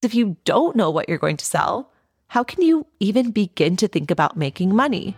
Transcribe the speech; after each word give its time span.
If 0.00 0.14
you 0.14 0.36
don't 0.44 0.76
know 0.76 0.90
what 0.90 1.08
you're 1.08 1.18
going 1.18 1.38
to 1.38 1.44
sell, 1.44 1.90
how 2.28 2.44
can 2.44 2.62
you 2.62 2.86
even 3.00 3.32
begin 3.32 3.76
to 3.78 3.88
think 3.88 4.12
about 4.12 4.36
making 4.36 4.72
money? 4.72 5.16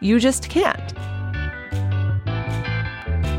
You 0.00 0.18
just 0.18 0.48
can't. 0.48 0.96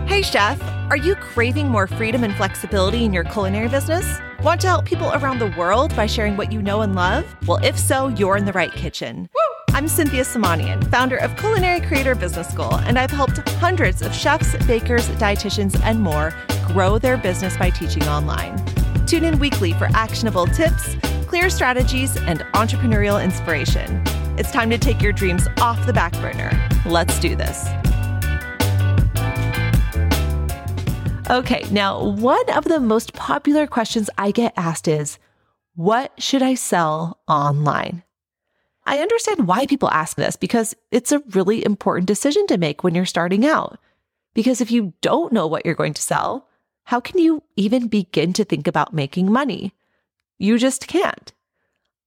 Hey, 0.08 0.22
chef, 0.22 0.62
are 0.92 0.98
you 0.98 1.16
craving 1.16 1.68
more 1.68 1.88
freedom 1.88 2.24
and 2.24 2.36
flexibility 2.36 3.06
in 3.06 3.12
your 3.12 3.24
culinary 3.24 3.70
business? 3.70 4.06
Want 4.44 4.62
to 4.62 4.68
help 4.68 4.86
people 4.86 5.12
around 5.14 5.40
the 5.40 5.52
world 5.58 5.96
by 5.96 6.06
sharing 6.06 6.38
what 6.38 6.52
you 6.52 6.62
know 6.62 6.82
and 6.82 6.94
love? 6.94 7.26
Well, 7.48 7.58
if 7.64 7.78
so, 7.80 8.10
you're 8.10 8.38
in 8.38 8.46
the 8.46 8.54
right 8.54 8.72
kitchen. 8.72 9.28
Woo! 9.34 9.76
I'm 9.76 9.88
Cynthia 9.88 10.24
Simonian, 10.24 10.84
founder 10.92 11.18
of 11.18 11.36
Culinary 11.38 11.82
Creator 11.82 12.14
Business 12.16 12.50
School, 12.50 12.76
and 12.82 13.00
I've 13.00 13.10
helped 13.10 13.38
hundreds 13.50 14.04
of 14.04 14.14
chefs, 14.14 14.56
bakers, 14.68 15.10
dietitians, 15.10 15.80
and 15.82 16.02
more 16.02 16.36
grow 16.68 17.00
their 17.00 17.18
business 17.18 17.58
by 17.58 17.72
teaching 17.72 18.04
online. 18.04 18.64
Tune 19.08 19.24
in 19.24 19.40
weekly 19.40 19.72
for 19.72 19.86
actionable 19.94 20.48
tips, 20.48 20.96
clear 21.28 21.50
strategies, 21.50 22.18
and 22.18 22.42
entrepreneurial 22.54 23.24
inspiration. 23.24 24.04
It's 24.38 24.52
time 24.52 24.70
to 24.70 24.78
take 24.78 25.02
your 25.02 25.14
dreams 25.14 25.48
off 25.62 25.86
the 25.86 25.94
back 25.94 26.12
burner. 26.16 26.52
Let's 26.86 27.18
do 27.18 27.34
this. 27.34 27.66
Okay, 31.30 31.66
now, 31.72 32.04
one 32.04 32.50
of 32.52 32.66
the 32.66 32.82
most 32.82 33.14
popular 33.14 33.66
questions 33.66 34.10
I 34.18 34.32
get 34.32 34.54
asked 34.58 34.90
is 34.90 35.20
What 35.76 36.12
should 36.22 36.42
I 36.42 36.56
sell 36.56 37.22
online? 37.30 38.04
I 38.86 39.00
understand 39.00 39.48
why 39.48 39.68
people 39.68 39.90
ask 39.90 40.18
this 40.18 40.36
because 40.36 40.76
it's 40.92 41.14
a 41.14 41.24
really 41.32 41.64
important 41.64 42.08
decision 42.08 42.46
to 42.48 42.58
make 42.58 42.84
when 42.84 42.94
you're 42.94 43.06
starting 43.06 43.46
out. 43.46 43.80
Because 44.34 44.60
if 44.60 44.70
you 44.70 44.94
don't 45.02 45.32
know 45.32 45.48
what 45.48 45.66
you're 45.66 45.76
going 45.76 45.94
to 45.94 46.02
sell, 46.02 46.48
how 46.88 47.02
can 47.02 47.20
you 47.20 47.44
even 47.58 47.90
begin 47.90 48.32
to 48.32 48.46
think 48.46 48.66
about 48.66 48.94
making 48.94 49.30
money? 49.30 49.74
You 50.38 50.58
just 50.58 50.88
can't. 50.88 51.34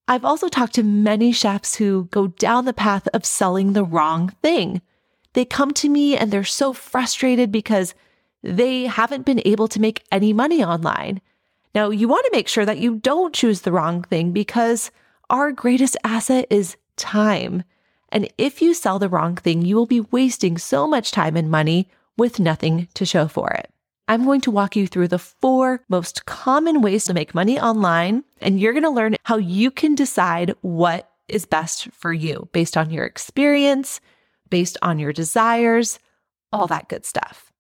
I've 0.09 0.25
also 0.25 0.49
talked 0.49 0.73
to 0.77 0.83
many 0.83 1.33
chefs 1.33 1.75
who 1.75 2.09
go 2.11 2.29
down 2.29 2.65
the 2.65 2.73
path 2.73 3.07
of 3.13 3.27
selling 3.27 3.75
the 3.75 3.85
wrong 3.85 4.31
thing. 4.43 4.81
They 5.35 5.45
come 5.45 5.73
to 5.75 5.91
me 5.91 6.17
and 6.17 6.31
they're 6.31 6.45
so 6.45 6.73
frustrated 6.73 7.53
because 7.53 7.95
they 8.43 8.85
haven't 8.85 9.27
been 9.27 9.43
able 9.45 9.69
to 9.69 9.81
make 9.83 10.03
any 10.11 10.33
money 10.33 10.65
online. 10.65 11.21
Now, 11.75 11.91
you 11.91 12.09
want 12.09 12.25
to 12.25 12.33
make 12.33 12.49
sure 12.49 12.65
that 12.65 12.79
you 12.79 12.97
don't 12.97 13.35
choose 13.35 13.61
the 13.61 13.73
wrong 13.73 14.03
thing 14.05 14.33
because 14.33 14.91
our 15.29 15.53
greatest 15.53 15.95
asset 16.05 16.47
is 16.49 16.79
time. 16.97 17.65
And 18.09 18.33
if 18.39 18.63
you 18.63 18.73
sell 18.73 18.99
the 18.99 19.11
wrong 19.11 19.37
thing, 19.37 19.61
you 19.61 19.77
will 19.77 19.85
be 19.85 20.01
wasting 20.01 20.57
so 20.57 20.87
much 20.87 21.11
time 21.11 21.37
and 21.37 21.51
money 21.51 21.91
with 22.17 22.41
nothing 22.41 22.89
to 22.95 23.05
show 23.05 23.29
for 23.29 23.51
it. 23.51 23.70
I'm 24.11 24.25
going 24.25 24.41
to 24.41 24.51
walk 24.51 24.75
you 24.75 24.89
through 24.89 25.07
the 25.07 25.21
four 25.21 25.85
most 25.89 26.27
common 26.27 26.83
ways 26.83 27.05
to 27.05 27.15
make 27.15 27.33
money 27.33 27.61
online, 27.61 28.25
and 28.41 28.59
you're 28.59 28.73
going 28.73 28.83
to 28.83 28.91
learn 28.91 29.15
how 29.23 29.37
you 29.37 29.71
can 29.71 29.95
decide 29.95 30.53
what 30.63 31.09
is 31.29 31.47
best 31.47 31.93
for 31.93 32.13
you 32.13 32.49
based 32.51 32.77
on 32.77 32.91
your 32.91 33.05
experience, 33.05 34.01
based 34.49 34.77
on 34.83 34.99
your 34.99 35.13
desires, 35.13 36.01
all 36.53 36.67
that 36.67 36.89
good 36.89 37.07
stuff. 37.07 37.53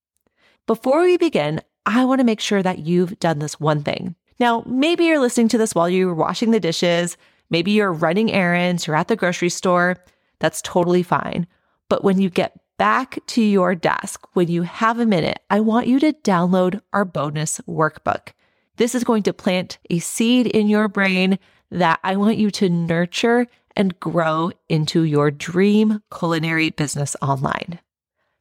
Before 0.67 1.03
we 1.03 1.17
begin, 1.17 1.61
I 1.87 2.05
want 2.05 2.19
to 2.19 2.27
make 2.27 2.41
sure 2.41 2.65
that 2.65 2.81
you've 2.81 3.21
done 3.21 3.39
this 3.39 3.61
one 3.61 3.85
thing. 3.85 4.17
Now, 4.41 4.65
maybe 4.67 5.05
you're 5.05 5.21
listening 5.21 5.47
to 5.51 5.59
this 5.59 5.73
while 5.73 5.89
you're 5.89 6.13
washing 6.13 6.51
the 6.51 6.59
dishes, 6.59 7.17
maybe 7.51 7.71
you're 7.71 7.93
running 7.93 8.33
errands, 8.33 8.89
you're 8.89 8.97
at 8.97 9.07
the 9.07 9.15
grocery 9.15 9.51
store. 9.51 9.99
That's 10.41 10.63
totally 10.63 11.05
fine. 11.05 11.47
But 11.89 12.03
when 12.03 12.21
you 12.21 12.29
get 12.29 12.59
back 12.81 13.19
to 13.27 13.43
your 13.43 13.77
desk, 13.77 14.27
when 14.33 14.49
you 14.49 14.63
have 14.63 14.99
a 14.99 15.07
minute, 15.07 15.39
I 15.51 15.61
want 15.61 15.87
you 15.87 16.01
to 16.01 16.13
download 16.13 16.81
our 16.93 17.05
bonus 17.05 17.61
workbook. 17.69 18.31
This 18.77 18.95
is 18.95 19.05
going 19.05 19.23
to 19.25 19.33
plant 19.33 19.79
a 19.91 19.99
seed 19.99 20.47
in 20.49 20.67
your 20.67 20.89
brain 20.89 21.39
that 21.71 22.01
I 22.03 22.17
want 22.17 22.39
you 22.39 22.51
to 22.53 22.71
nurture 22.71 23.47
and 23.77 24.01
grow 24.01 24.51
into 24.69 25.03
your 25.03 25.31
dream 25.31 26.03
culinary 26.11 26.71
business 26.71 27.15
online. 27.23 27.79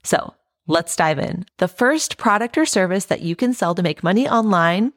So 0.03 0.33
Let's 0.69 0.95
dive 0.95 1.17
in. 1.17 1.47
The 1.57 1.67
first 1.67 2.17
product 2.17 2.55
or 2.55 2.63
service 2.63 3.05
that 3.05 3.23
you 3.23 3.35
can 3.35 3.55
sell 3.55 3.73
to 3.73 3.81
make 3.81 4.03
money 4.03 4.29
online 4.29 4.94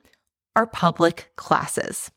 are 0.55 0.67
public 0.67 1.33
classes. 1.37 2.11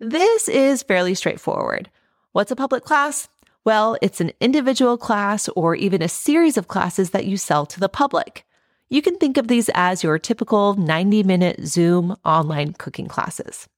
This 0.00 0.48
is 0.48 0.82
fairly 0.82 1.14
straightforward. 1.14 1.88
What's 2.32 2.50
a 2.50 2.56
public 2.56 2.82
class? 2.82 3.28
Well, 3.64 3.96
it's 4.00 4.20
an 4.20 4.32
individual 4.40 4.96
class 4.96 5.48
or 5.50 5.74
even 5.74 6.02
a 6.02 6.08
series 6.08 6.56
of 6.56 6.68
classes 6.68 7.10
that 7.10 7.26
you 7.26 7.36
sell 7.36 7.66
to 7.66 7.80
the 7.80 7.88
public. 7.88 8.44
You 8.88 9.02
can 9.02 9.16
think 9.16 9.36
of 9.36 9.48
these 9.48 9.70
as 9.74 10.02
your 10.02 10.18
typical 10.18 10.74
90 10.74 11.22
minute 11.22 11.66
Zoom 11.66 12.16
online 12.24 12.72
cooking 12.72 13.06
classes. 13.06 13.68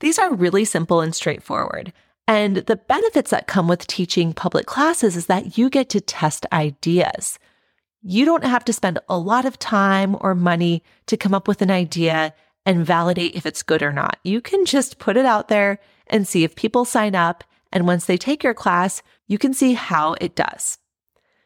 These 0.00 0.18
are 0.18 0.34
really 0.34 0.64
simple 0.64 1.00
and 1.00 1.14
straightforward. 1.14 1.92
And 2.28 2.56
the 2.56 2.76
benefits 2.76 3.30
that 3.30 3.46
come 3.46 3.68
with 3.68 3.86
teaching 3.86 4.32
public 4.32 4.66
classes 4.66 5.16
is 5.16 5.26
that 5.26 5.56
you 5.56 5.70
get 5.70 5.88
to 5.90 6.00
test 6.00 6.44
ideas. 6.52 7.38
You 8.02 8.24
don't 8.24 8.44
have 8.44 8.64
to 8.64 8.72
spend 8.72 8.98
a 9.08 9.18
lot 9.18 9.44
of 9.44 9.58
time 9.58 10.16
or 10.20 10.34
money 10.34 10.82
to 11.06 11.16
come 11.16 11.34
up 11.34 11.46
with 11.46 11.62
an 11.62 11.70
idea 11.70 12.34
and 12.64 12.84
validate 12.84 13.36
if 13.36 13.46
it's 13.46 13.62
good 13.62 13.82
or 13.82 13.92
not. 13.92 14.18
You 14.24 14.40
can 14.40 14.64
just 14.64 14.98
put 14.98 15.16
it 15.16 15.24
out 15.24 15.48
there 15.48 15.78
and 16.08 16.26
see 16.26 16.42
if 16.42 16.56
people 16.56 16.84
sign 16.84 17.14
up. 17.14 17.44
And 17.72 17.86
once 17.86 18.06
they 18.06 18.16
take 18.16 18.42
your 18.42 18.54
class, 18.54 19.02
you 19.26 19.38
can 19.38 19.52
see 19.52 19.74
how 19.74 20.14
it 20.20 20.34
does. 20.34 20.78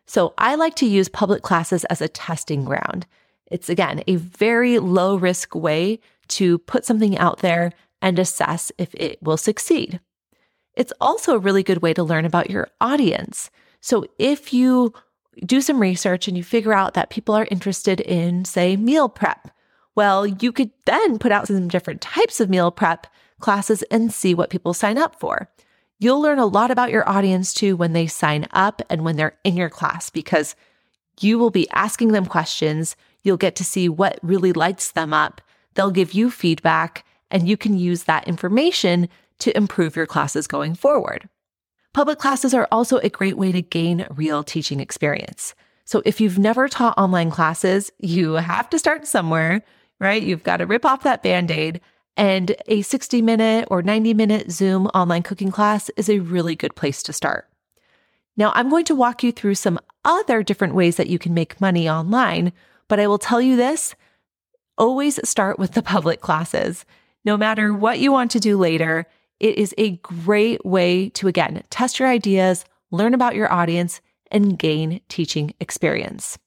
So 0.07 0.35
I 0.39 0.55
like 0.55 0.75
to 0.77 0.87
use 0.87 1.09
public 1.09 1.43
classes 1.43 1.85
as 1.85 2.01
a 2.01 2.09
testing 2.09 2.65
ground. 2.65 3.07
It's 3.51 3.69
again 3.69 4.03
a 4.07 4.17
very 4.17 4.79
low 4.79 5.17
risk 5.17 5.55
way 5.55 6.01
to 6.29 6.59
put 6.59 6.85
something 6.85 7.19
out 7.19 7.39
there 7.39 7.73
and 8.03 8.19
assess 8.19 8.73
if 8.79 8.95
it 8.95 9.23
will 9.23 9.37
succeed. 9.37 10.01
It's 10.75 10.93
also 11.01 11.35
a 11.35 11.39
really 11.39 11.63
good 11.63 11.83
way 11.83 11.93
to 11.95 12.03
learn 12.03 12.25
about 12.25 12.51
your 12.51 12.69
audience. 12.81 13.51
So 13.81 14.05
if 14.19 14.53
you 14.53 14.93
do 15.45 15.61
some 15.61 15.81
research 15.81 16.29
and 16.29 16.37
you 16.37 16.45
figure 16.45 16.73
out 16.73 16.95
that 16.95 17.11
people 17.11 17.35
are 17.35 17.49
interested 17.51 18.01
in, 18.01 18.45
say, 18.45 18.77
meal 18.77 19.09
prep. 19.09 19.51
Well, 19.95 20.27
you 20.27 20.53
could 20.53 20.71
then 20.87 21.19
put 21.19 21.33
out 21.33 21.47
some 21.49 21.69
different 21.69 22.01
types 22.01 22.41
of 22.41 22.51
meal 22.51 22.71
prep 22.71 23.07
classes 23.41 23.83
and 23.91 24.13
see 24.13 24.35
what 24.35 24.51
people 24.51 24.75
sign 24.75 24.99
up 24.99 25.19
for. 25.19 25.49
You'll 26.03 26.23
learn 26.23 26.39
a 26.39 26.47
lot 26.47 26.71
about 26.71 26.91
your 26.91 27.07
audience 27.07 27.53
too 27.53 27.77
when 27.77 27.93
they 27.93 28.07
sign 28.07 28.47
up 28.53 28.81
and 28.89 29.05
when 29.05 29.17
they're 29.17 29.37
in 29.45 29.55
your 29.55 29.69
class 29.69 30.09
because 30.09 30.57
you 31.21 31.39
will 31.39 31.51
be 31.51 31.69
asking 31.71 32.13
them 32.13 32.25
questions. 32.25 32.97
You'll 33.23 33.37
get 33.37 33.55
to 33.57 33.65
see 33.65 33.87
what 33.87 34.19
really 34.23 34.55
lights 34.55 34.93
them 34.93 35.13
up. 35.13 35.43
They'll 35.75 35.91
give 35.91 36.15
you 36.15 36.31
feedback, 36.31 37.05
and 37.31 37.47
you 37.47 37.59
can 37.59 37.79
use 37.79 38.05
that 38.05 38.27
information 38.27 39.11
to 39.41 39.55
improve 39.55 39.95
your 39.95 40.07
classes 40.07 40.47
going 40.47 40.75
forward. 40.75 41.29
Public 41.93 42.19
classes 42.19 42.55
are 42.55 42.67
also 42.73 42.97
a 42.99 43.11
great 43.11 43.37
way 43.37 43.53
to 43.53 43.61
gain 43.61 44.07
real 44.11 44.43
teaching 44.43 44.81
experience. 44.81 45.55
So 45.85 46.01
if 46.07 46.19
you've 46.19 46.39
never 46.39 46.67
taught 46.67 46.97
online 46.97 47.31
classes, 47.31 47.93
you 47.99 48.35
have 48.35 48.71
to 48.71 48.79
start 48.79 49.07
somewhere, 49.07 49.63
right? 49.99 50.23
You've 50.23 50.45
got 50.45 50.59
to 50.59 50.67
rip 50.67 50.87
off 50.87 51.03
that 51.03 51.23
band 51.23 51.51
aid. 51.51 51.83
And 52.17 52.55
a 52.67 52.83
60 52.83 53.23
minute 53.23 53.69
or 53.71 53.83
90 53.83 54.15
minute 54.15 54.51
Zoom 54.51 54.87
online 54.89 55.23
cooking 55.23 55.51
class 55.51 55.91
is 55.97 56.09
a 56.09 56.19
really 56.19 56.57
good 56.57 56.75
place 56.75 57.03
to 57.05 57.13
start. 57.13 57.49
Now, 58.37 58.53
I'm 58.55 58.71
going 58.71 58.85
to 58.87 58.95
walk 58.95 59.23
you 59.23 59.33
through 59.33 59.57
some 59.57 59.79
other 60.05 60.43
different 60.43 60.75
ways 60.75 60.97
that 60.97 61.09
you 61.09 61.19
can 61.19 61.35
make 61.35 61.61
money 61.61 61.89
online, 61.89 62.53
but 62.89 63.01
I 63.01 63.07
will 63.07 63.19
tell 63.19 63.41
you 63.41 63.57
this 63.57 63.95
always 64.79 65.21
start 65.29 65.59
with 65.59 65.73
the 65.73 65.83
public 65.83 66.23
classes. 66.23 66.87
No 67.23 67.37
matter 67.37 67.75
what 67.75 67.99
you 67.99 68.11
want 68.11 68.31
to 68.31 68.41
do 68.41 68.57
later, 68.57 69.07
it 69.39 69.57
is 69.57 69.75
a 69.77 69.97
great 69.99 70.65
way 70.65 71.11
to, 71.11 71.29
again, 71.29 71.63
test 71.69 71.99
your 71.99 72.09
ideas, 72.09 72.65
learn 72.91 73.13
about 73.13 73.35
your 73.35 73.53
audience, 73.53 74.01
and 74.31 74.59
gain 74.59 75.01
teaching 75.09 75.53
experience. 75.61 76.39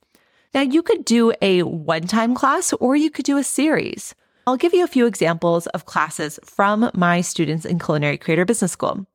Now, 0.53 0.61
you 0.61 0.81
could 0.81 1.05
do 1.05 1.33
a 1.41 1.63
one 1.63 2.07
time 2.07 2.33
class 2.33 2.73
or 2.73 2.95
you 2.95 3.11
could 3.11 3.25
do 3.25 3.37
a 3.37 3.43
series. 3.43 4.15
I'll 4.45 4.57
give 4.57 4.73
you 4.73 4.83
a 4.83 4.87
few 4.87 5.05
examples 5.05 5.67
of 5.67 5.85
classes 5.85 6.37
from 6.43 6.91
my 6.93 7.21
students 7.21 7.65
in 7.65 7.79
Culinary 7.79 8.17
Creator 8.17 8.43
Business 8.43 8.73
School. 8.73 9.05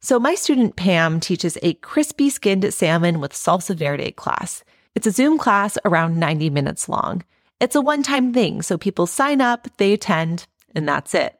So, 0.00 0.20
my 0.20 0.36
student 0.36 0.76
Pam 0.76 1.18
teaches 1.18 1.58
a 1.60 1.74
crispy 1.74 2.30
skinned 2.30 2.72
salmon 2.72 3.20
with 3.20 3.32
salsa 3.32 3.76
verde 3.76 4.12
class. 4.12 4.62
It's 4.94 5.08
a 5.08 5.10
Zoom 5.10 5.38
class 5.38 5.76
around 5.84 6.20
90 6.20 6.50
minutes 6.50 6.88
long. 6.88 7.24
It's 7.58 7.74
a 7.74 7.80
one 7.80 8.04
time 8.04 8.32
thing, 8.32 8.62
so 8.62 8.78
people 8.78 9.08
sign 9.08 9.40
up, 9.40 9.66
they 9.78 9.92
attend, 9.92 10.46
and 10.72 10.86
that's 10.86 11.14
it. 11.14 11.36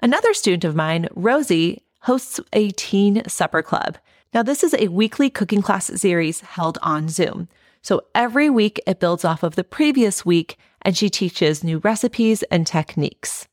Another 0.00 0.34
student 0.34 0.64
of 0.64 0.74
mine, 0.74 1.06
Rosie, 1.14 1.84
hosts 2.00 2.40
a 2.52 2.70
teen 2.72 3.22
supper 3.28 3.62
club. 3.62 3.96
Now, 4.34 4.42
this 4.42 4.64
is 4.64 4.74
a 4.74 4.88
weekly 4.88 5.30
cooking 5.30 5.62
class 5.62 5.86
series 5.86 6.40
held 6.40 6.78
on 6.82 7.08
Zoom. 7.08 7.48
So 7.86 8.02
every 8.16 8.50
week 8.50 8.82
it 8.84 8.98
builds 8.98 9.24
off 9.24 9.44
of 9.44 9.54
the 9.54 9.62
previous 9.62 10.26
week 10.26 10.58
and 10.86 10.96
she 10.96 11.10
teaches 11.10 11.64
new 11.64 11.78
recipes 11.78 12.42
and 12.44 12.66
techniques. 12.66 13.46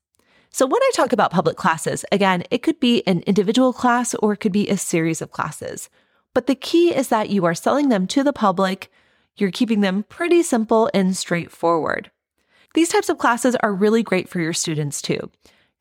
So 0.52 0.68
when 0.68 0.82
I 0.82 0.92
talk 0.94 1.12
about 1.12 1.32
public 1.32 1.58
classes, 1.58 2.06
again, 2.12 2.44
it 2.52 2.60
could 2.60 2.80
be 2.80 3.06
an 3.08 3.22
individual 3.22 3.74
class 3.74 4.14
or 4.14 4.34
it 4.34 4.38
could 4.38 4.52
be 4.52 4.70
a 4.70 4.78
series 4.78 5.22
of 5.22 5.32
classes. 5.32 5.90
But 6.36 6.46
the 6.46 6.56
key 6.56 6.96
is 6.96 7.08
that 7.08 7.32
you 7.32 7.44
are 7.46 7.56
selling 7.56 7.90
them 7.90 8.06
to 8.08 8.24
the 8.24 8.32
public. 8.32 8.92
You're 9.36 9.52
keeping 9.52 9.82
them 9.82 10.04
pretty 10.04 10.44
simple 10.44 10.92
and 10.94 11.18
straightforward. 11.18 12.12
These 12.76 12.90
types 12.90 13.10
of 13.10 13.18
classes 13.18 13.56
are 13.58 13.74
really 13.74 14.04
great 14.04 14.30
for 14.30 14.40
your 14.40 14.54
students 14.54 15.02
too 15.02 15.32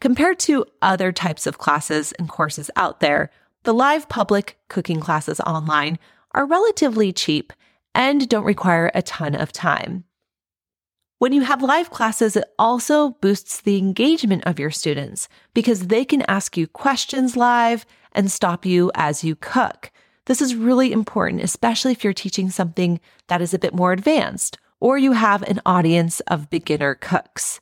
Compared 0.01 0.41
to 0.41 0.67
other 0.83 1.13
types 1.13 1.47
of 1.47 1.59
classes 1.59 2.11
and 2.13 2.29
courses 2.29 2.73
out 2.75 2.99
there, 2.99 3.31
the 3.63 3.73
live 3.73 4.09
public 4.09 4.59
cooking 4.69 4.99
classes 4.99 5.39
online 5.41 5.97
are 6.33 6.45
relatively 6.45 7.13
cheap 7.13 7.53
and 7.95 8.29
don't 8.29 8.43
require 8.43 8.91
a 8.95 9.03
ton 9.03 9.37
of 9.37 9.53
time. 9.53 10.03
When 11.23 11.33
you 11.33 11.43
have 11.43 11.63
live 11.63 11.91
classes, 11.91 12.35
it 12.35 12.43
also 12.59 13.11
boosts 13.21 13.61
the 13.61 13.79
engagement 13.79 14.43
of 14.45 14.59
your 14.59 14.73
students 14.73 15.29
because 15.55 15.87
they 15.87 16.05
can 16.05 16.23
ask 16.23 16.57
you 16.57 16.67
questions 16.67 17.37
live 17.37 17.87
and 18.11 18.29
stop 18.29 18.67
you 18.67 18.91
as 18.97 19.23
you 19.23 19.37
cook. 19.37 19.93
This 20.25 20.43
is 20.43 20.57
really 20.57 20.91
important, 20.91 21.45
especially 21.45 21.93
if 21.93 22.03
you're 22.03 22.13
teaching 22.13 22.51
something 22.51 22.99
that 23.29 23.41
is 23.41 23.55
a 23.55 23.61
bit 23.61 23.73
more 23.73 23.93
advanced 23.93 24.59
or 24.81 24.99
you 24.99 25.13
have 25.13 25.45
an 25.45 25.61
audience 25.65 26.19
of 26.27 26.51
beginner 26.51 26.97
cooks. 26.97 27.61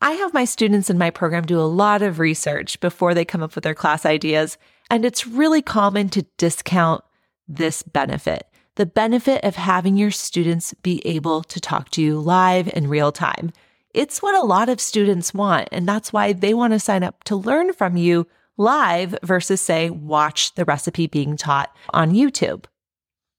I 0.00 0.12
have 0.12 0.32
my 0.32 0.46
students 0.46 0.88
in 0.88 0.96
my 0.96 1.10
program 1.10 1.44
do 1.44 1.60
a 1.60 1.68
lot 1.68 2.00
of 2.00 2.18
research 2.18 2.80
before 2.80 3.12
they 3.12 3.26
come 3.26 3.42
up 3.42 3.54
with 3.54 3.64
their 3.64 3.74
class 3.74 4.06
ideas, 4.06 4.56
and 4.88 5.04
it's 5.04 5.26
really 5.26 5.60
common 5.60 6.08
to 6.08 6.24
discount 6.38 7.04
this 7.46 7.82
benefit 7.82 8.46
the 8.76 8.86
benefit 8.86 9.42
of 9.42 9.56
having 9.56 9.96
your 9.96 10.10
students 10.10 10.74
be 10.82 11.04
able 11.06 11.42
to 11.42 11.60
talk 11.60 11.90
to 11.90 12.02
you 12.02 12.18
live 12.18 12.70
in 12.74 12.88
real 12.88 13.10
time. 13.10 13.52
It's 13.92 14.22
what 14.22 14.34
a 14.34 14.46
lot 14.46 14.68
of 14.68 14.80
students 14.80 15.34
want, 15.34 15.68
and 15.72 15.88
that's 15.88 16.12
why 16.12 16.34
they 16.34 16.54
want 16.54 16.74
to 16.74 16.78
sign 16.78 17.02
up 17.02 17.24
to 17.24 17.36
learn 17.36 17.72
from 17.72 17.96
you 17.96 18.26
live 18.58 19.18
versus, 19.22 19.60
say, 19.60 19.90
watch 19.90 20.54
the 20.54 20.64
recipe 20.64 21.06
being 21.06 21.36
taught 21.36 21.74
on 21.90 22.12
YouTube. 22.12 22.64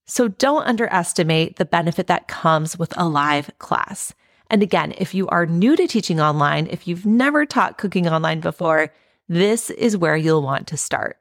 So 0.08 0.28
don't 0.28 0.66
underestimate 0.66 1.58
the 1.58 1.66
benefit 1.66 2.08
that 2.08 2.28
comes 2.28 2.78
with 2.78 2.98
a 2.98 3.08
live 3.08 3.52
class. 3.60 4.14
And 4.50 4.64
again, 4.64 4.94
if 4.98 5.14
you 5.14 5.28
are 5.28 5.46
new 5.46 5.76
to 5.76 5.88
teaching 5.88 6.20
online, 6.20 6.68
if 6.68 6.88
you've 6.88 7.06
never 7.06 7.46
taught 7.46 7.78
cooking 7.78 8.08
online 8.08 8.40
before, 8.40 8.92
this 9.28 9.70
is 9.70 9.98
where 9.98 10.16
you'll 10.16 10.42
want 10.42 10.68
to 10.68 10.78
start. 10.78 11.18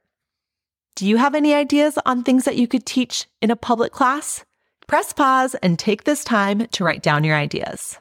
Do 0.97 1.07
you 1.07 1.19
have 1.19 1.35
any 1.35 1.53
ideas 1.53 1.99
on 2.07 2.25
things 2.25 2.47
that 2.47 2.57
you 2.57 2.67
could 2.67 2.87
teach 2.87 3.27
in 3.43 3.51
a 3.51 3.57
public 3.57 3.93
class? 3.93 4.47
Press 4.87 5.13
pause 5.13 5.55
and 5.57 5.79
take 5.79 6.05
this 6.05 6.25
time 6.25 6.69
to 6.69 6.85
write 6.85 7.03
down 7.03 7.23
your 7.23 7.37
ideas. 7.37 7.99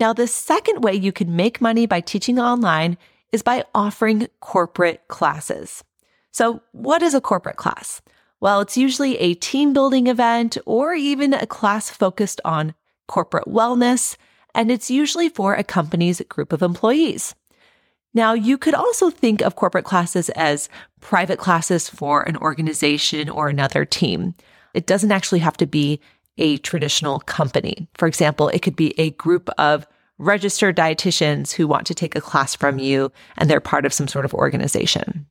Now, 0.00 0.12
the 0.12 0.26
second 0.26 0.82
way 0.82 0.94
you 0.94 1.12
can 1.12 1.36
make 1.36 1.60
money 1.60 1.86
by 1.86 2.00
teaching 2.00 2.40
online 2.40 2.98
is 3.30 3.44
by 3.44 3.64
offering 3.72 4.26
corporate 4.40 5.06
classes. 5.06 5.84
So, 6.32 6.60
what 6.72 7.02
is 7.02 7.14
a 7.14 7.20
corporate 7.20 7.54
class? 7.54 8.02
Well, 8.40 8.60
it's 8.62 8.76
usually 8.76 9.16
a 9.18 9.34
team 9.34 9.72
building 9.72 10.08
event 10.08 10.58
or 10.66 10.92
even 10.92 11.34
a 11.34 11.46
class 11.46 11.88
focused 11.88 12.40
on 12.44 12.74
corporate 13.06 13.46
wellness, 13.46 14.16
and 14.56 14.72
it's 14.72 14.90
usually 14.90 15.28
for 15.28 15.54
a 15.54 15.62
company's 15.62 16.20
group 16.22 16.52
of 16.52 16.62
employees. 16.62 17.36
Now, 18.16 18.32
you 18.32 18.56
could 18.56 18.72
also 18.72 19.10
think 19.10 19.42
of 19.42 19.56
corporate 19.56 19.84
classes 19.84 20.30
as 20.30 20.70
private 21.02 21.38
classes 21.38 21.90
for 21.90 22.22
an 22.22 22.38
organization 22.38 23.28
or 23.28 23.50
another 23.50 23.84
team. 23.84 24.34
It 24.72 24.86
doesn't 24.86 25.12
actually 25.12 25.40
have 25.40 25.58
to 25.58 25.66
be 25.66 26.00
a 26.38 26.56
traditional 26.56 27.20
company. 27.20 27.88
For 27.92 28.08
example, 28.08 28.48
it 28.48 28.62
could 28.62 28.74
be 28.74 28.98
a 28.98 29.10
group 29.10 29.50
of 29.58 29.86
registered 30.16 30.78
dietitians 30.78 31.52
who 31.52 31.68
want 31.68 31.86
to 31.88 31.94
take 31.94 32.16
a 32.16 32.22
class 32.22 32.54
from 32.54 32.78
you 32.78 33.12
and 33.36 33.50
they're 33.50 33.60
part 33.60 33.84
of 33.84 33.92
some 33.92 34.08
sort 34.08 34.24
of 34.24 34.32
organization. 34.32 35.26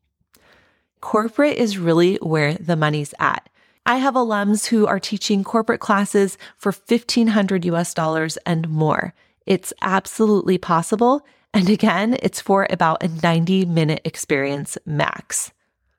Corporate 1.02 1.58
is 1.58 1.80
really 1.80 2.18
where 2.18 2.54
the 2.54 2.76
money's 2.76 3.16
at. 3.20 3.50
I 3.88 3.96
have 3.96 4.14
alums 4.14 4.68
who 4.68 4.86
are 4.86 5.00
teaching 5.00 5.44
corporate 5.44 5.82
classes 5.82 6.38
for 6.56 6.72
1500 6.72 7.66
US 7.66 7.96
dollars 7.96 8.38
and 8.46 8.70
more. 8.70 9.16
It's 9.48 9.74
absolutely 9.82 10.60
possible 10.60 11.26
and 11.56 11.70
again, 11.70 12.18
it's 12.22 12.42
for 12.42 12.68
about 12.70 13.02
a 13.02 13.08
90 13.08 13.66
minute 13.66 14.02
experience 14.04 14.78
max. 14.86 15.54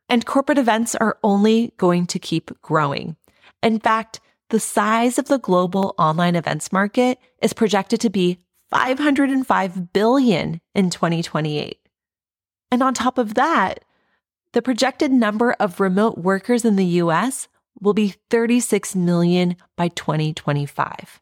And 0.06 0.26
corporate 0.26 0.58
events 0.58 0.94
are 0.94 1.18
only 1.24 1.72
going 1.78 2.06
to 2.08 2.18
keep 2.18 2.60
growing. 2.60 3.16
In 3.62 3.80
fact, 3.80 4.20
the 4.50 4.60
size 4.60 5.18
of 5.18 5.28
the 5.28 5.38
global 5.38 5.94
online 5.98 6.36
events 6.36 6.72
market 6.72 7.18
is 7.40 7.54
projected 7.54 8.00
to 8.02 8.10
be 8.10 8.38
505 8.70 9.92
billion 9.92 10.60
in 10.74 10.90
2028. 10.90 11.78
And 12.70 12.82
on 12.82 12.92
top 12.92 13.16
of 13.16 13.34
that, 13.34 13.82
the 14.52 14.62
projected 14.62 15.10
number 15.10 15.52
of 15.58 15.80
remote 15.80 16.18
workers 16.18 16.66
in 16.66 16.76
the 16.76 17.00
US 17.02 17.48
will 17.80 17.94
be 17.94 18.14
36 18.30 18.94
million 18.94 19.56
by 19.74 19.88
2025. 19.88 21.20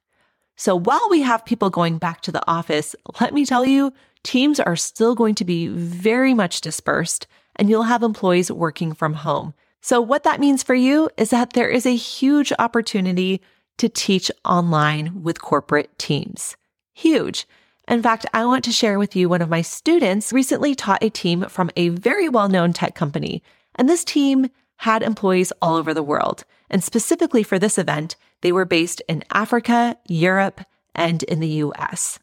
So 0.57 0.77
while 0.77 1.09
we 1.11 1.23
have 1.23 1.45
people 1.45 1.71
going 1.71 1.99
back 1.99 2.21
to 2.23 2.33
the 2.33 2.49
office, 2.49 2.95
let 3.21 3.35
me 3.35 3.45
tell 3.45 3.65
you, 3.65 3.93
teams 4.23 4.61
are 4.61 4.77
still 4.77 5.15
going 5.15 5.35
to 5.37 5.45
be 5.45 5.69
very 5.69 6.35
much 6.35 6.61
dispersed 6.61 7.27
and 7.57 7.69
you'll 7.69 7.85
have 7.85 8.03
employees 8.03 8.51
working 8.51 8.93
from 8.95 9.15
home. 9.15 9.55
So, 9.81 10.01
what 10.01 10.23
that 10.25 10.41
means 10.41 10.63
for 10.63 10.75
you 10.75 11.11
is 11.17 11.31
that 11.31 11.53
there 11.53 11.69
is 11.69 11.85
a 11.85 11.95
huge 11.95 12.53
opportunity 12.59 13.43
to 13.77 13.89
teach 13.89 14.31
online 14.45 15.23
with 15.23 15.43
corporate 15.43 15.99
teams. 15.99 16.57
Huge. 16.95 17.47
In 17.87 18.03
fact, 18.03 18.25
I 18.33 18.47
want 18.47 18.65
to 18.65 18.73
share 18.73 18.99
with 18.99 19.15
you 19.15 19.29
one 19.29 19.43
of 19.43 19.51
my 19.51 19.61
students 19.61 20.33
recently 20.33 20.75
taught 20.75 21.05
a 21.05 21.11
team 21.11 21.43
from 21.49 21.71
a 21.77 21.91
very 21.91 22.29
well 22.29 22.49
known 22.49 22.73
tech 22.73 22.95
company. 22.95 23.43
And 23.75 23.89
this 23.89 24.05
team 24.05 24.49
had 24.79 25.03
employees 25.03 25.53
all 25.61 25.77
over 25.77 25.93
the 25.93 26.03
world. 26.03 26.45
And 26.71 26.83
specifically 26.83 27.43
for 27.43 27.59
this 27.59 27.77
event, 27.77 28.17
they 28.45 28.53
were 28.53 28.67
based 28.67 29.03
in 29.09 29.25
Africa, 29.33 29.97
Europe, 30.07 30.61
and 30.95 31.23
in 31.23 31.41
the 31.41 31.49
US. 31.65 32.19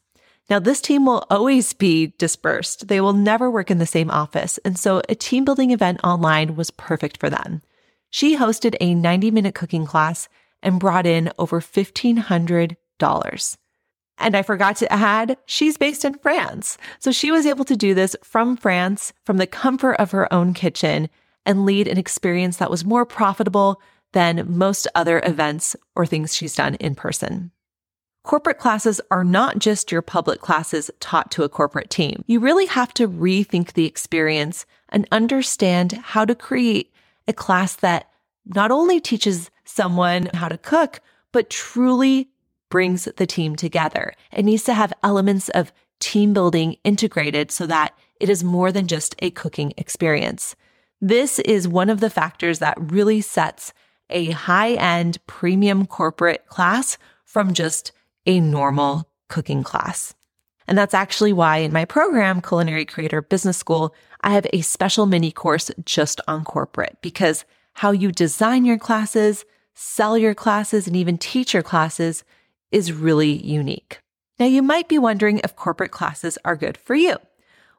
Now, 0.48 0.60
this 0.60 0.80
team 0.80 1.04
will 1.04 1.26
always 1.28 1.72
be 1.72 2.14
dispersed. 2.16 2.86
They 2.86 3.00
will 3.00 3.12
never 3.12 3.50
work 3.50 3.72
in 3.72 3.78
the 3.78 3.86
same 3.86 4.08
office. 4.08 4.56
And 4.64 4.78
so 4.78 5.02
a 5.08 5.16
team 5.16 5.44
building 5.44 5.72
event 5.72 5.98
online 6.04 6.54
was 6.54 6.70
perfect 6.70 7.18
for 7.18 7.28
them. 7.28 7.60
She 8.08 8.36
hosted 8.36 8.76
a 8.80 8.94
90 8.94 9.32
minute 9.32 9.56
cooking 9.56 9.84
class 9.84 10.28
and 10.62 10.78
brought 10.78 11.06
in 11.06 11.32
over 11.40 11.60
$1,500. 11.60 13.56
And 14.18 14.36
I 14.36 14.42
forgot 14.42 14.76
to 14.76 14.92
add, 14.92 15.38
she's 15.44 15.76
based 15.76 16.04
in 16.04 16.14
France. 16.18 16.78
So 17.00 17.10
she 17.10 17.32
was 17.32 17.46
able 17.46 17.64
to 17.64 17.76
do 17.76 17.94
this 17.94 18.14
from 18.22 18.56
France, 18.56 19.12
from 19.26 19.38
the 19.38 19.46
comfort 19.48 19.94
of 19.94 20.12
her 20.12 20.32
own 20.32 20.54
kitchen, 20.54 21.10
and 21.44 21.66
lead 21.66 21.88
an 21.88 21.98
experience 21.98 22.58
that 22.58 22.70
was 22.70 22.84
more 22.84 23.04
profitable 23.04 23.80
than 24.12 24.46
most 24.48 24.86
other 24.94 25.20
events 25.24 25.74
or 25.96 26.06
things 26.06 26.34
she's 26.34 26.54
done 26.54 26.74
in 26.76 26.94
person. 26.94 27.50
Corporate 28.24 28.58
classes 28.58 29.00
are 29.10 29.24
not 29.24 29.58
just 29.58 29.90
your 29.90 30.02
public 30.02 30.40
classes 30.40 30.90
taught 31.00 31.30
to 31.32 31.42
a 31.42 31.48
corporate 31.48 31.90
team. 31.90 32.22
You 32.26 32.38
really 32.38 32.66
have 32.66 32.94
to 32.94 33.08
rethink 33.08 33.72
the 33.72 33.86
experience 33.86 34.64
and 34.90 35.08
understand 35.10 35.92
how 35.92 36.24
to 36.24 36.34
create 36.34 36.92
a 37.26 37.32
class 37.32 37.74
that 37.76 38.08
not 38.46 38.70
only 38.70 39.00
teaches 39.00 39.50
someone 39.64 40.26
how 40.34 40.48
to 40.48 40.58
cook, 40.58 41.00
but 41.32 41.50
truly 41.50 42.28
brings 42.70 43.04
the 43.16 43.26
team 43.26 43.56
together. 43.56 44.14
It 44.32 44.44
needs 44.44 44.64
to 44.64 44.74
have 44.74 44.92
elements 45.02 45.48
of 45.50 45.72
team 45.98 46.32
building 46.32 46.76
integrated 46.84 47.50
so 47.50 47.66
that 47.66 47.96
it 48.20 48.28
is 48.28 48.44
more 48.44 48.70
than 48.70 48.86
just 48.86 49.14
a 49.18 49.30
cooking 49.30 49.72
experience. 49.76 50.54
This 51.00 51.38
is 51.40 51.66
one 51.66 51.90
of 51.90 52.00
the 52.00 52.10
factors 52.10 52.60
that 52.60 52.78
really 52.78 53.20
sets 53.20 53.72
a 54.12 54.30
high 54.30 54.72
end 54.72 55.18
premium 55.26 55.86
corporate 55.86 56.46
class 56.46 56.98
from 57.24 57.54
just 57.54 57.92
a 58.26 58.40
normal 58.40 59.08
cooking 59.28 59.62
class. 59.62 60.14
And 60.68 60.78
that's 60.78 60.94
actually 60.94 61.32
why 61.32 61.58
in 61.58 61.72
my 61.72 61.84
program, 61.84 62.40
Culinary 62.40 62.84
Creator 62.84 63.22
Business 63.22 63.56
School, 63.56 63.94
I 64.20 64.30
have 64.30 64.46
a 64.52 64.60
special 64.60 65.06
mini 65.06 65.32
course 65.32 65.70
just 65.84 66.20
on 66.28 66.44
corporate 66.44 66.96
because 67.02 67.44
how 67.74 67.90
you 67.90 68.12
design 68.12 68.64
your 68.64 68.78
classes, 68.78 69.44
sell 69.74 70.16
your 70.16 70.34
classes, 70.34 70.86
and 70.86 70.96
even 70.96 71.18
teach 71.18 71.54
your 71.54 71.62
classes 71.62 72.22
is 72.70 72.92
really 72.92 73.32
unique. 73.32 74.00
Now, 74.38 74.46
you 74.46 74.62
might 74.62 74.88
be 74.88 74.98
wondering 74.98 75.38
if 75.38 75.56
corporate 75.56 75.90
classes 75.90 76.38
are 76.44 76.56
good 76.56 76.76
for 76.76 76.94
you. 76.94 77.16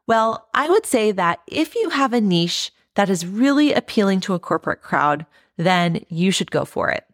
Well, 0.05 0.47
I 0.53 0.69
would 0.69 0.85
say 0.85 1.11
that 1.11 1.39
if 1.47 1.75
you 1.75 1.89
have 1.89 2.13
a 2.13 2.21
niche 2.21 2.71
that 2.95 3.09
is 3.09 3.25
really 3.25 3.73
appealing 3.73 4.19
to 4.21 4.33
a 4.33 4.39
corporate 4.39 4.81
crowd, 4.81 5.25
then 5.57 6.05
you 6.09 6.31
should 6.31 6.51
go 6.51 6.65
for 6.65 6.89
it. 6.89 7.05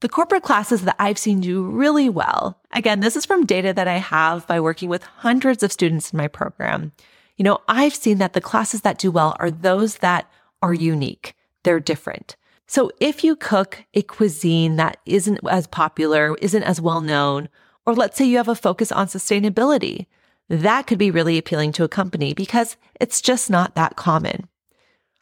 The 0.00 0.08
corporate 0.08 0.42
classes 0.42 0.82
that 0.82 0.96
I've 0.98 1.18
seen 1.18 1.40
do 1.40 1.64
really 1.64 2.08
well. 2.08 2.60
Again, 2.72 3.00
this 3.00 3.14
is 3.14 3.24
from 3.24 3.46
data 3.46 3.72
that 3.72 3.86
I 3.86 3.98
have 3.98 4.46
by 4.46 4.58
working 4.58 4.88
with 4.88 5.04
hundreds 5.04 5.62
of 5.62 5.70
students 5.70 6.12
in 6.12 6.16
my 6.16 6.26
program. 6.26 6.92
You 7.36 7.44
know, 7.44 7.60
I've 7.68 7.94
seen 7.94 8.18
that 8.18 8.32
the 8.32 8.40
classes 8.40 8.80
that 8.80 8.98
do 8.98 9.10
well 9.10 9.36
are 9.38 9.50
those 9.50 9.98
that 9.98 10.28
are 10.60 10.74
unique. 10.74 11.34
They're 11.62 11.80
different. 11.80 12.36
So 12.66 12.90
if 13.00 13.22
you 13.22 13.36
cook 13.36 13.84
a 13.94 14.02
cuisine 14.02 14.76
that 14.76 14.96
isn't 15.06 15.38
as 15.48 15.66
popular, 15.66 16.36
isn't 16.40 16.62
as 16.62 16.80
well 16.80 17.00
known, 17.00 17.48
or 17.86 17.94
let's 17.94 18.16
say 18.16 18.24
you 18.24 18.38
have 18.38 18.48
a 18.48 18.54
focus 18.54 18.90
on 18.90 19.06
sustainability, 19.06 20.06
that 20.48 20.86
could 20.86 20.98
be 20.98 21.10
really 21.10 21.38
appealing 21.38 21.72
to 21.72 21.84
a 21.84 21.88
company 21.88 22.34
because 22.34 22.76
it's 23.00 23.20
just 23.20 23.50
not 23.50 23.74
that 23.74 23.96
common. 23.96 24.48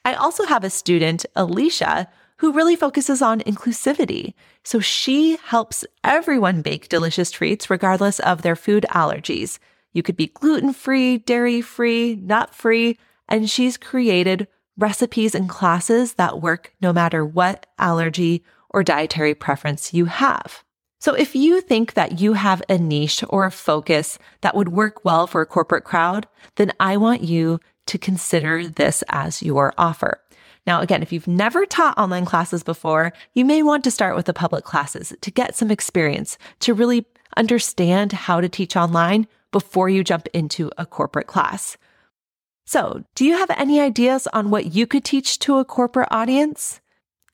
I 0.04 0.14
also 0.14 0.44
have 0.44 0.64
a 0.64 0.70
student, 0.70 1.26
Alicia, 1.36 2.08
who 2.40 2.52
really 2.54 2.74
focuses 2.74 3.20
on 3.20 3.40
inclusivity. 3.40 4.32
So 4.64 4.80
she 4.80 5.36
helps 5.44 5.84
everyone 6.02 6.62
bake 6.62 6.88
delicious 6.88 7.30
treats 7.30 7.68
regardless 7.68 8.18
of 8.18 8.40
their 8.40 8.56
food 8.56 8.86
allergies. 8.88 9.58
You 9.92 10.02
could 10.02 10.16
be 10.16 10.28
gluten 10.28 10.72
free, 10.72 11.18
dairy 11.18 11.60
free, 11.60 12.16
nut 12.16 12.54
free, 12.54 12.96
and 13.28 13.50
she's 13.50 13.76
created 13.76 14.48
recipes 14.78 15.34
and 15.34 15.50
classes 15.50 16.14
that 16.14 16.40
work 16.40 16.72
no 16.80 16.94
matter 16.94 17.26
what 17.26 17.66
allergy 17.78 18.42
or 18.70 18.82
dietary 18.82 19.34
preference 19.34 19.92
you 19.92 20.06
have. 20.06 20.64
So 20.98 21.12
if 21.12 21.36
you 21.36 21.60
think 21.60 21.92
that 21.92 22.20
you 22.20 22.32
have 22.32 22.62
a 22.70 22.78
niche 22.78 23.22
or 23.28 23.44
a 23.44 23.50
focus 23.50 24.18
that 24.40 24.56
would 24.56 24.68
work 24.68 25.04
well 25.04 25.26
for 25.26 25.42
a 25.42 25.46
corporate 25.46 25.84
crowd, 25.84 26.26
then 26.56 26.72
I 26.80 26.96
want 26.96 27.20
you 27.20 27.60
to 27.84 27.98
consider 27.98 28.66
this 28.66 29.04
as 29.10 29.42
your 29.42 29.74
offer. 29.76 30.22
Now, 30.70 30.80
again, 30.80 31.02
if 31.02 31.12
you've 31.12 31.26
never 31.26 31.66
taught 31.66 31.98
online 31.98 32.24
classes 32.24 32.62
before, 32.62 33.12
you 33.34 33.44
may 33.44 33.60
want 33.60 33.82
to 33.82 33.90
start 33.90 34.14
with 34.14 34.26
the 34.26 34.32
public 34.32 34.62
classes 34.62 35.12
to 35.20 35.30
get 35.32 35.56
some 35.56 35.68
experience, 35.68 36.38
to 36.60 36.74
really 36.74 37.06
understand 37.36 38.12
how 38.12 38.40
to 38.40 38.48
teach 38.48 38.76
online 38.76 39.26
before 39.50 39.88
you 39.88 40.04
jump 40.04 40.28
into 40.32 40.70
a 40.78 40.86
corporate 40.86 41.26
class. 41.26 41.76
So, 42.66 43.02
do 43.16 43.24
you 43.24 43.36
have 43.36 43.50
any 43.58 43.80
ideas 43.80 44.28
on 44.32 44.50
what 44.50 44.72
you 44.72 44.86
could 44.86 45.02
teach 45.02 45.40
to 45.40 45.58
a 45.58 45.64
corporate 45.64 46.06
audience? 46.12 46.80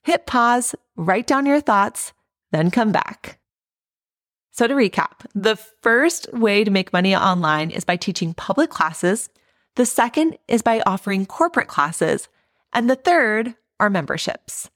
Hit 0.01 0.25
pause, 0.25 0.73
write 0.95 1.27
down 1.27 1.45
your 1.45 1.61
thoughts, 1.61 2.13
then 2.51 2.71
come 2.71 2.91
back. 2.91 3.37
So, 4.49 4.65
to 4.65 4.73
recap, 4.73 5.27
the 5.35 5.57
first 5.83 6.33
way 6.33 6.63
to 6.63 6.71
make 6.71 6.91
money 6.91 7.15
online 7.15 7.69
is 7.69 7.85
by 7.85 7.97
teaching 7.97 8.33
public 8.33 8.71
classes. 8.71 9.29
The 9.75 9.85
second 9.85 10.39
is 10.47 10.63
by 10.63 10.81
offering 10.87 11.27
corporate 11.27 11.67
classes. 11.67 12.29
And 12.73 12.89
the 12.89 12.95
third 12.95 13.55
are 13.79 13.89
memberships. 13.89 14.69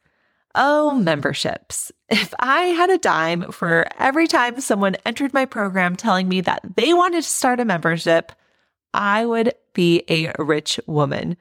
Oh, 0.53 0.91
memberships. 0.91 1.91
If 2.09 2.33
I 2.39 2.63
had 2.63 2.89
a 2.89 2.97
dime 2.97 3.51
for 3.51 3.87
every 3.97 4.27
time 4.27 4.59
someone 4.59 4.97
entered 5.05 5.33
my 5.33 5.45
program 5.45 5.95
telling 5.95 6.27
me 6.27 6.41
that 6.41 6.61
they 6.75 6.93
wanted 6.93 7.23
to 7.23 7.29
start 7.29 7.59
a 7.61 7.65
membership, 7.65 8.33
I 8.93 9.25
would 9.25 9.53
be 9.73 10.03
a 10.09 10.33
rich 10.37 10.79
woman. 10.87 11.37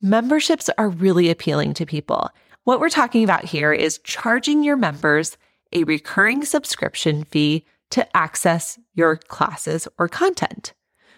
Memberships 0.00 0.70
are 0.78 0.88
really 0.88 1.30
appealing 1.30 1.74
to 1.74 1.86
people. 1.86 2.30
What 2.62 2.78
we're 2.78 2.90
talking 2.90 3.24
about 3.24 3.44
here 3.44 3.72
is 3.72 3.98
charging 4.04 4.62
your 4.62 4.76
members 4.76 5.36
a 5.72 5.84
recurring 5.84 6.44
subscription 6.44 7.24
fee 7.24 7.66
to 7.90 8.16
access 8.16 8.78
your 8.94 9.16
classes 9.16 9.88
or 9.98 10.08
content. 10.08 10.72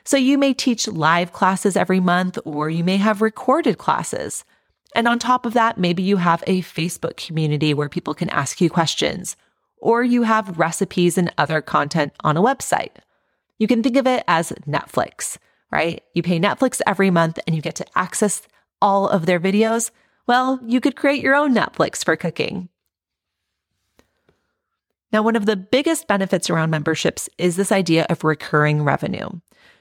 So 0.04 0.16
you 0.16 0.38
may 0.38 0.54
teach 0.54 0.88
live 0.88 1.32
classes 1.32 1.76
every 1.76 2.00
month, 2.00 2.38
or 2.44 2.70
you 2.70 2.84
may 2.84 2.96
have 2.96 3.20
recorded 3.20 3.76
classes. 3.76 4.44
And 4.94 5.06
on 5.06 5.18
top 5.18 5.44
of 5.44 5.54
that, 5.54 5.78
maybe 5.78 6.02
you 6.02 6.16
have 6.16 6.42
a 6.46 6.62
Facebook 6.62 7.16
community 7.16 7.74
where 7.74 7.88
people 7.88 8.14
can 8.14 8.30
ask 8.30 8.60
you 8.60 8.70
questions, 8.70 9.36
or 9.78 10.02
you 10.02 10.22
have 10.22 10.58
recipes 10.58 11.18
and 11.18 11.32
other 11.36 11.60
content 11.60 12.12
on 12.24 12.36
a 12.36 12.42
website. 12.42 12.92
You 13.58 13.66
can 13.66 13.82
think 13.82 13.96
of 13.96 14.06
it 14.06 14.24
as 14.26 14.52
Netflix, 14.66 15.38
right? 15.70 16.02
You 16.14 16.22
pay 16.22 16.38
Netflix 16.38 16.80
every 16.86 17.10
month 17.10 17.38
and 17.46 17.54
you 17.54 17.62
get 17.62 17.74
to 17.76 17.98
access 17.98 18.42
all 18.80 19.08
of 19.08 19.26
their 19.26 19.40
videos. 19.40 19.90
Well, 20.26 20.60
you 20.64 20.80
could 20.80 20.96
create 20.96 21.22
your 21.22 21.34
own 21.34 21.54
Netflix 21.54 22.04
for 22.04 22.16
cooking. 22.16 22.68
Now, 25.12 25.22
one 25.22 25.36
of 25.36 25.46
the 25.46 25.56
biggest 25.56 26.08
benefits 26.08 26.50
around 26.50 26.70
memberships 26.70 27.28
is 27.38 27.56
this 27.56 27.72
idea 27.72 28.06
of 28.10 28.24
recurring 28.24 28.82
revenue. 28.82 29.28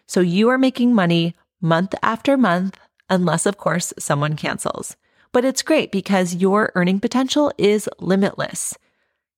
So 0.07 0.21
you 0.21 0.50
are 0.50 0.57
making 0.57 0.93
money 0.93 1.35
month 1.62 1.95
after 2.03 2.38
month, 2.38 2.77
unless, 3.09 3.45
of 3.45 3.57
course, 3.57 3.93
someone 3.97 4.35
cancels. 4.35 4.95
But 5.31 5.45
it's 5.45 5.62
great 5.62 5.91
because 5.91 6.35
your 6.35 6.71
earning 6.75 7.00
potential 7.00 7.51
is 7.57 7.89
limitless. 8.00 8.77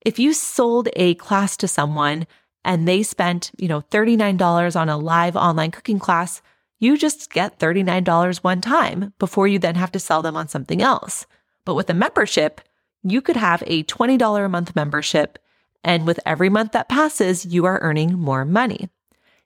If 0.06 0.20
you 0.20 0.34
sold 0.34 0.90
a 0.96 1.16
class 1.16 1.58
to 1.58 1.68
someone 1.68 2.28
and 2.64 2.88
they 2.88 3.04
spent, 3.04 3.52
you 3.58 3.68
know, 3.68 3.82
$39 3.82 4.80
on 4.80 4.90
a 4.90 4.98
live 4.98 5.36
online 5.36 5.72
cooking 5.72 6.00
class, 6.00 6.42
you 6.80 6.98
just 6.98 7.32
get 7.32 7.60
$39 7.60 8.38
one 8.44 8.62
time 8.62 9.14
before 9.18 9.48
you 9.48 9.58
then 9.58 9.76
have 9.76 9.92
to 9.94 10.00
sell 10.00 10.22
them 10.22 10.38
on 10.38 10.48
something 10.48 10.82
else. 10.82 11.26
But 11.66 11.76
with 11.76 11.90
a 11.90 11.94
membership, 11.94 12.62
you 13.04 13.22
could 13.22 13.38
have 13.38 13.64
a 13.66 13.84
$20 13.84 14.46
a 14.46 14.50
month 14.50 14.76
membership 14.76 15.40
and 15.84 16.06
with 16.06 16.20
every 16.26 16.50
month 16.50 16.74
that 16.74 16.90
passes, 16.90 17.46
you 17.46 17.66
are 17.66 17.80
earning 17.82 18.20
more 18.20 18.44
money. 18.44 18.90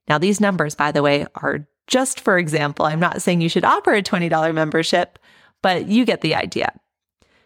Now, 0.07 0.17
these 0.17 0.41
numbers, 0.41 0.73
by 0.73 0.91
the 0.91 1.03
way, 1.03 1.27
are 1.35 1.67
just 1.91 2.21
for 2.21 2.39
example. 2.39 2.85
I'm 2.85 3.01
not 3.01 3.21
saying 3.21 3.41
you 3.41 3.49
should 3.49 3.65
offer 3.65 3.93
a 3.93 4.01
$20 4.01 4.53
membership, 4.55 5.19
but 5.61 5.87
you 5.87 6.05
get 6.05 6.21
the 6.21 6.33
idea. 6.33 6.73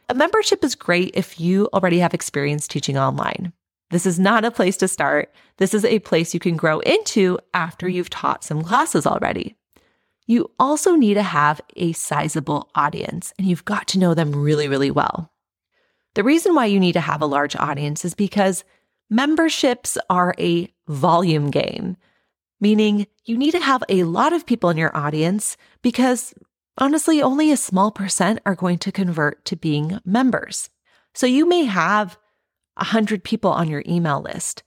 A 0.07 0.13
membership 0.13 0.63
is 0.63 0.75
great 0.75 1.11
if 1.15 1.39
you 1.39 1.67
already 1.73 1.97
have 1.97 2.13
experience 2.13 2.67
teaching 2.67 2.95
online. 2.95 3.51
This 3.89 4.05
is 4.05 4.19
not 4.19 4.45
a 4.45 4.51
place 4.51 4.77
to 4.77 4.87
start. 4.87 5.33
This 5.57 5.73
is 5.73 5.83
a 5.83 5.99
place 5.99 6.33
you 6.33 6.39
can 6.39 6.57
grow 6.57 6.79
into 6.81 7.39
after 7.55 7.89
you've 7.89 8.11
taught 8.11 8.43
some 8.43 8.61
classes 8.61 9.07
already. 9.07 9.57
You 10.27 10.51
also 10.59 10.95
need 10.95 11.15
to 11.15 11.23
have 11.23 11.59
a 11.75 11.93
sizable 11.93 12.69
audience, 12.75 13.33
and 13.37 13.47
you've 13.47 13.65
got 13.65 13.87
to 13.89 13.99
know 13.99 14.13
them 14.13 14.31
really, 14.31 14.67
really 14.67 14.91
well. 14.91 15.31
The 16.13 16.23
reason 16.23 16.53
why 16.53 16.67
you 16.67 16.79
need 16.79 16.93
to 16.93 17.01
have 17.01 17.21
a 17.21 17.27
large 17.27 17.55
audience 17.55 18.05
is 18.05 18.13
because 18.13 18.63
memberships 19.09 19.97
are 20.09 20.35
a 20.39 20.71
volume 20.87 21.51
game, 21.51 21.97
meaning 22.65 23.05
you 23.25 23.37
need 23.37 23.51
to 23.51 23.59
have 23.59 23.83
a 23.89 24.05
lot 24.05 24.33
of 24.33 24.47
people 24.47 24.71
in 24.71 24.77
your 24.77 24.97
audience 24.97 25.55
because 25.83 26.33
honestly, 26.79 27.21
only 27.21 27.51
a 27.51 27.57
small 27.57 27.91
percent 27.91 28.39
are 28.43 28.55
going 28.55 28.79
to 28.79 28.91
convert 28.91 29.45
to 29.45 29.55
being 29.55 29.99
members. 30.03 30.71
So 31.13 31.27
you 31.27 31.47
may 31.47 31.65
have 31.65 32.17
100 32.77 33.23
people 33.23 33.51
on 33.51 33.69
your 33.69 33.83
email 33.87 34.19
list. 34.19 34.63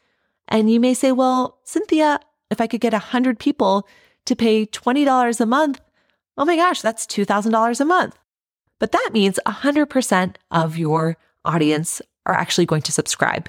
And 0.47 0.71
you 0.71 0.79
may 0.79 0.95
say, 0.95 1.11
well, 1.11 1.59
Cynthia, 1.65 2.21
if 2.53 2.61
I 2.61 2.69
could 2.69 2.81
get 2.81 2.93
100 2.93 3.41
people 3.41 3.89
to 4.27 4.37
pay 4.37 4.65
$20 4.65 5.41
a 5.41 5.47
month, 5.47 5.81
oh 6.37 6.45
my 6.45 6.55
gosh, 6.55 6.81
that's 6.81 7.05
$2,000 7.05 7.81
a 7.81 7.85
month. 7.85 8.17
But 8.79 8.93
that 8.93 9.11
means 9.13 9.41
100% 9.45 10.37
of 10.53 10.79
your 10.79 11.17
audience 11.45 12.01
are 12.27 12.35
actually 12.35 12.67
going 12.67 12.83
to 12.83 12.93
subscribe. 12.93 13.49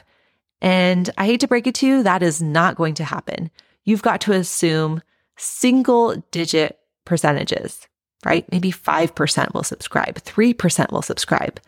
And 0.60 1.12
I 1.20 1.28
hate 1.28 1.42
to 1.42 1.48
break 1.48 1.68
it 1.68 1.76
to 1.76 1.86
you, 1.86 2.02
that 2.02 2.24
is 2.24 2.42
not 2.42 2.78
going 2.78 2.96
to 2.96 3.04
happen. 3.04 3.52
You've 3.90 4.04
got 4.04 4.22
to 4.22 4.34
assume 4.34 5.02
single 5.36 6.24
digit 6.30 6.78
percentages, 7.06 7.88
right? 8.24 8.46
Maybe 8.52 8.72
5% 8.72 9.54
will 9.56 9.64
subscribe, 9.64 10.20
3% 10.20 10.92
will 10.92 11.02
subscribe. 11.02 11.60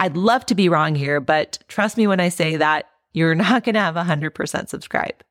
I'd 0.00 0.16
love 0.16 0.44
to 0.46 0.56
be 0.56 0.68
wrong 0.68 0.96
here, 0.96 1.20
but 1.20 1.60
trust 1.68 1.96
me 1.96 2.08
when 2.08 2.18
I 2.18 2.28
say 2.28 2.56
that 2.56 2.86
you're 3.12 3.34
not 3.36 3.62
going 3.62 3.74
to 3.74 3.80
have 3.80 3.94
100% 3.94 4.68
subscribe. 4.68 5.22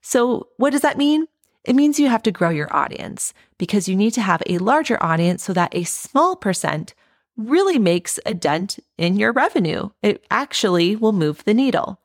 So, 0.00 0.46
what 0.58 0.70
does 0.70 0.82
that 0.82 0.96
mean? 0.96 1.26
It 1.64 1.74
means 1.74 1.98
you 1.98 2.06
have 2.06 2.22
to 2.22 2.30
grow 2.30 2.50
your 2.50 2.72
audience 2.72 3.34
because 3.58 3.88
you 3.88 3.96
need 3.96 4.12
to 4.12 4.22
have 4.22 4.44
a 4.46 4.58
larger 4.58 5.02
audience 5.02 5.42
so 5.42 5.52
that 5.54 5.74
a 5.74 5.82
small 5.82 6.36
percent 6.36 6.94
really 7.36 7.80
makes 7.80 8.20
a 8.24 8.32
dent 8.32 8.78
in 8.96 9.16
your 9.16 9.32
revenue. 9.32 9.90
It 10.02 10.24
actually 10.30 10.94
will 10.94 11.10
move 11.10 11.42
the 11.42 11.52
needle. 11.52 12.00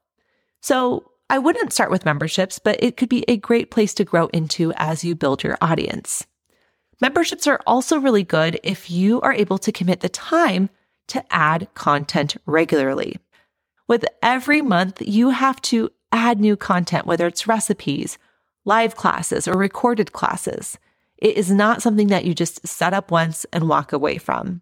So 0.60 1.12
I 1.30 1.40
wouldn't 1.40 1.74
start 1.74 1.90
with 1.90 2.06
memberships, 2.06 2.60
but 2.60 2.82
it 2.84 2.98
could 2.98 3.10
be 3.10 3.26
a 3.28 3.38
great 3.38 3.72
place 3.72 3.94
to 3.96 4.06
grow 4.06 4.28
into 4.28 4.74
as 4.76 5.04
you 5.04 5.16
build 5.16 5.44
your 5.44 5.58
audience. 5.62 6.26
Memberships 7.02 7.48
are 7.48 7.60
also 7.66 8.00
really 8.00 8.24
good 8.24 8.60
if 8.64 8.90
you 8.92 9.20
are 9.22 9.34
able 9.34 9.58
to 9.58 9.72
commit 9.72 10.02
the 10.02 10.10
time 10.10 10.70
to 11.08 11.24
add 11.34 11.68
content 11.74 12.38
regularly. 12.46 13.18
With 13.88 14.06
every 14.22 14.62
month, 14.62 15.02
you 15.02 15.32
have 15.32 15.62
to 15.64 15.90
add 16.12 16.40
new 16.40 16.56
content, 16.56 17.06
whether 17.06 17.28
it's 17.28 17.48
recipes, 17.48 18.18
live 18.64 18.96
classes, 18.96 19.48
or 19.48 19.58
recorded 19.58 20.14
classes. 20.14 20.78
It 21.18 21.36
is 21.36 21.52
not 21.52 21.82
something 21.82 22.08
that 22.08 22.26
you 22.26 22.34
just 22.34 22.66
set 22.68 22.94
up 22.94 23.12
once 23.12 23.46
and 23.52 23.68
walk 23.68 23.92
away 23.92 24.18
from. 24.18 24.62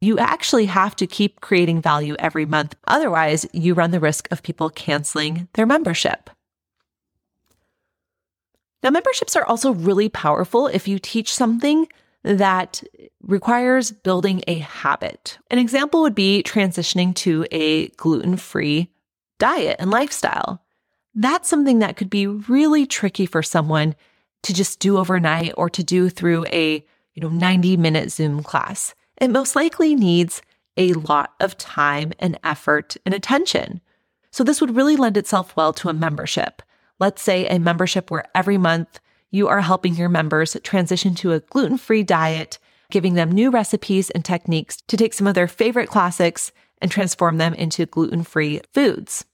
You 0.00 0.18
actually 0.18 0.66
have 0.66 0.94
to 0.96 1.06
keep 1.06 1.40
creating 1.40 1.82
value 1.82 2.14
every 2.18 2.46
month. 2.46 2.76
Otherwise, 2.86 3.46
you 3.52 3.74
run 3.74 3.90
the 3.90 4.00
risk 4.00 4.28
of 4.30 4.42
people 4.42 4.70
canceling 4.70 5.48
their 5.54 5.66
membership. 5.66 6.30
Now, 8.82 8.90
memberships 8.90 9.34
are 9.34 9.44
also 9.44 9.72
really 9.72 10.08
powerful 10.08 10.68
if 10.68 10.86
you 10.86 11.00
teach 11.00 11.34
something 11.34 11.88
that 12.22 12.82
requires 13.22 13.90
building 13.90 14.42
a 14.46 14.58
habit. 14.58 15.38
An 15.50 15.58
example 15.58 16.02
would 16.02 16.14
be 16.14 16.42
transitioning 16.44 17.14
to 17.16 17.44
a 17.50 17.88
gluten 17.88 18.36
free 18.36 18.90
diet 19.38 19.76
and 19.78 19.90
lifestyle. 19.90 20.62
That's 21.14 21.48
something 21.48 21.80
that 21.80 21.96
could 21.96 22.10
be 22.10 22.26
really 22.26 22.86
tricky 22.86 23.26
for 23.26 23.42
someone 23.42 23.96
to 24.44 24.54
just 24.54 24.78
do 24.78 24.98
overnight 24.98 25.54
or 25.56 25.68
to 25.70 25.82
do 25.82 26.08
through 26.08 26.44
a 26.46 26.84
you 27.14 27.22
know 27.22 27.28
90 27.28 27.76
minute 27.76 28.12
Zoom 28.12 28.42
class 28.42 28.94
it 29.20 29.30
most 29.30 29.56
likely 29.56 29.94
needs 29.94 30.42
a 30.76 30.92
lot 30.92 31.34
of 31.40 31.58
time 31.58 32.12
and 32.18 32.38
effort 32.44 32.96
and 33.04 33.14
attention. 33.14 33.80
So, 34.30 34.44
this 34.44 34.60
would 34.60 34.76
really 34.76 34.96
lend 34.96 35.16
itself 35.16 35.56
well 35.56 35.72
to 35.74 35.88
a 35.88 35.94
membership. 35.94 36.62
Let's 37.00 37.22
say 37.22 37.46
a 37.46 37.58
membership 37.58 38.10
where 38.10 38.24
every 38.34 38.58
month 38.58 39.00
you 39.30 39.48
are 39.48 39.60
helping 39.60 39.94
your 39.94 40.08
members 40.08 40.56
transition 40.62 41.14
to 41.16 41.32
a 41.32 41.40
gluten 41.40 41.78
free 41.78 42.02
diet, 42.02 42.58
giving 42.90 43.14
them 43.14 43.30
new 43.30 43.50
recipes 43.50 44.10
and 44.10 44.24
techniques 44.24 44.78
to 44.88 44.96
take 44.96 45.12
some 45.12 45.26
of 45.26 45.34
their 45.34 45.48
favorite 45.48 45.88
classics 45.88 46.52
and 46.80 46.90
transform 46.90 47.38
them 47.38 47.54
into 47.54 47.86
gluten 47.86 48.22
free 48.22 48.60
foods. 48.72 49.24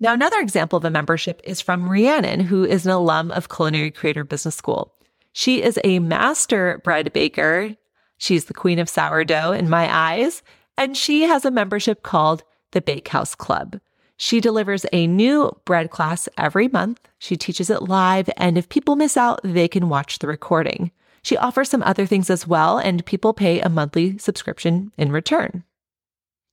Now, 0.00 0.14
another 0.14 0.40
example 0.40 0.76
of 0.76 0.84
a 0.84 0.90
membership 0.90 1.40
is 1.44 1.60
from 1.60 1.88
Rhiannon, 1.88 2.40
who 2.40 2.64
is 2.64 2.84
an 2.84 2.92
alum 2.92 3.30
of 3.30 3.48
Culinary 3.48 3.92
Creator 3.92 4.24
Business 4.24 4.56
School. 4.56 4.92
She 5.32 5.62
is 5.62 5.78
a 5.84 6.00
master 6.00 6.80
bread 6.82 7.12
baker. 7.12 7.76
She's 8.22 8.44
the 8.44 8.54
queen 8.54 8.78
of 8.78 8.88
sourdough 8.88 9.50
in 9.50 9.68
my 9.68 9.92
eyes, 9.92 10.44
and 10.78 10.96
she 10.96 11.22
has 11.22 11.44
a 11.44 11.50
membership 11.50 12.04
called 12.04 12.44
the 12.70 12.80
Bakehouse 12.80 13.34
Club. 13.34 13.80
She 14.16 14.40
delivers 14.40 14.86
a 14.92 15.08
new 15.08 15.50
bread 15.64 15.90
class 15.90 16.28
every 16.38 16.68
month. 16.68 17.00
She 17.18 17.36
teaches 17.36 17.68
it 17.68 17.82
live, 17.82 18.30
and 18.36 18.56
if 18.56 18.68
people 18.68 18.94
miss 18.94 19.16
out, 19.16 19.40
they 19.42 19.66
can 19.66 19.88
watch 19.88 20.20
the 20.20 20.28
recording. 20.28 20.92
She 21.24 21.36
offers 21.36 21.68
some 21.68 21.82
other 21.82 22.06
things 22.06 22.30
as 22.30 22.46
well, 22.46 22.78
and 22.78 23.04
people 23.04 23.34
pay 23.34 23.58
a 23.58 23.68
monthly 23.68 24.16
subscription 24.18 24.92
in 24.96 25.10
return. 25.10 25.64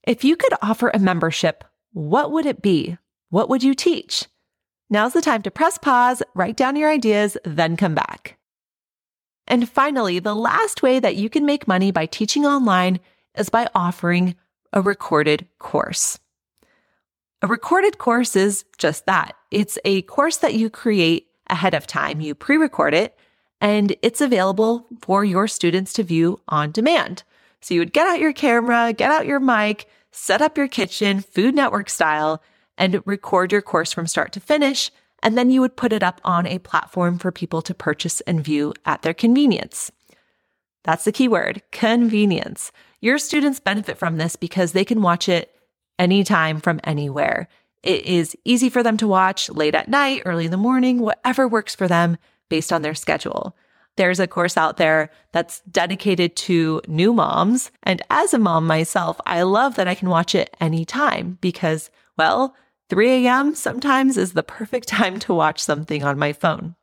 If 0.02 0.24
you 0.24 0.34
could 0.34 0.54
offer 0.60 0.90
a 0.92 0.98
membership, 0.98 1.62
what 1.92 2.32
would 2.32 2.46
it 2.46 2.62
be? 2.62 2.98
What 3.28 3.48
would 3.48 3.62
you 3.62 3.76
teach? 3.76 4.24
Now's 4.90 5.12
the 5.12 5.22
time 5.22 5.42
to 5.42 5.52
press 5.52 5.78
pause, 5.78 6.20
write 6.34 6.56
down 6.56 6.74
your 6.74 6.90
ideas, 6.90 7.36
then 7.44 7.76
come 7.76 7.94
back. 7.94 8.39
And 9.50 9.68
finally, 9.68 10.20
the 10.20 10.34
last 10.34 10.80
way 10.80 11.00
that 11.00 11.16
you 11.16 11.28
can 11.28 11.44
make 11.44 11.66
money 11.66 11.90
by 11.90 12.06
teaching 12.06 12.46
online 12.46 13.00
is 13.36 13.48
by 13.48 13.68
offering 13.74 14.36
a 14.72 14.80
recorded 14.80 15.48
course. 15.58 16.20
A 17.42 17.48
recorded 17.48 17.98
course 17.98 18.36
is 18.36 18.64
just 18.78 19.06
that. 19.06 19.34
It's 19.50 19.76
a 19.84 20.02
course 20.02 20.36
that 20.36 20.54
you 20.54 20.70
create 20.70 21.26
ahead 21.48 21.74
of 21.74 21.88
time. 21.88 22.20
You 22.20 22.36
pre 22.36 22.58
record 22.58 22.94
it 22.94 23.18
and 23.60 23.96
it's 24.02 24.20
available 24.20 24.86
for 25.02 25.24
your 25.24 25.48
students 25.48 25.92
to 25.94 26.04
view 26.04 26.40
on 26.46 26.70
demand. 26.70 27.24
So 27.60 27.74
you 27.74 27.80
would 27.80 27.92
get 27.92 28.06
out 28.06 28.20
your 28.20 28.32
camera, 28.32 28.92
get 28.92 29.10
out 29.10 29.26
your 29.26 29.40
mic, 29.40 29.86
set 30.12 30.40
up 30.40 30.56
your 30.56 30.68
kitchen, 30.68 31.20
Food 31.20 31.56
Network 31.56 31.90
style, 31.90 32.40
and 32.78 33.02
record 33.04 33.50
your 33.50 33.62
course 33.62 33.92
from 33.92 34.06
start 34.06 34.32
to 34.32 34.40
finish. 34.40 34.92
And 35.22 35.36
then 35.36 35.50
you 35.50 35.60
would 35.60 35.76
put 35.76 35.92
it 35.92 36.02
up 36.02 36.20
on 36.24 36.46
a 36.46 36.58
platform 36.58 37.18
for 37.18 37.30
people 37.30 37.62
to 37.62 37.74
purchase 37.74 38.20
and 38.22 38.44
view 38.44 38.74
at 38.86 39.02
their 39.02 39.14
convenience. 39.14 39.90
That's 40.84 41.04
the 41.04 41.12
key 41.12 41.28
word 41.28 41.62
convenience. 41.72 42.72
Your 43.00 43.18
students 43.18 43.60
benefit 43.60 43.98
from 43.98 44.16
this 44.16 44.36
because 44.36 44.72
they 44.72 44.84
can 44.84 45.02
watch 45.02 45.28
it 45.28 45.54
anytime 45.98 46.60
from 46.60 46.80
anywhere. 46.84 47.48
It 47.82 48.04
is 48.04 48.36
easy 48.44 48.68
for 48.68 48.82
them 48.82 48.96
to 48.98 49.06
watch 49.06 49.50
late 49.50 49.74
at 49.74 49.88
night, 49.88 50.22
early 50.24 50.46
in 50.46 50.50
the 50.50 50.56
morning, 50.56 51.00
whatever 51.00 51.48
works 51.48 51.74
for 51.74 51.88
them 51.88 52.18
based 52.48 52.72
on 52.72 52.82
their 52.82 52.94
schedule. 52.94 53.56
There's 53.96 54.20
a 54.20 54.26
course 54.26 54.56
out 54.56 54.76
there 54.76 55.10
that's 55.32 55.60
dedicated 55.70 56.36
to 56.36 56.80
new 56.86 57.12
moms. 57.12 57.70
And 57.82 58.02
as 58.10 58.32
a 58.32 58.38
mom 58.38 58.66
myself, 58.66 59.20
I 59.26 59.42
love 59.42 59.76
that 59.76 59.88
I 59.88 59.94
can 59.94 60.08
watch 60.08 60.34
it 60.34 60.56
anytime 60.60 61.38
because, 61.40 61.90
well, 62.16 62.54
3 62.90 63.24
a.m. 63.24 63.54
sometimes 63.54 64.16
is 64.16 64.32
the 64.32 64.42
perfect 64.42 64.88
time 64.88 65.20
to 65.20 65.32
watch 65.32 65.60
something 65.60 66.02
on 66.02 66.18
my 66.18 66.32
phone. 66.32 66.74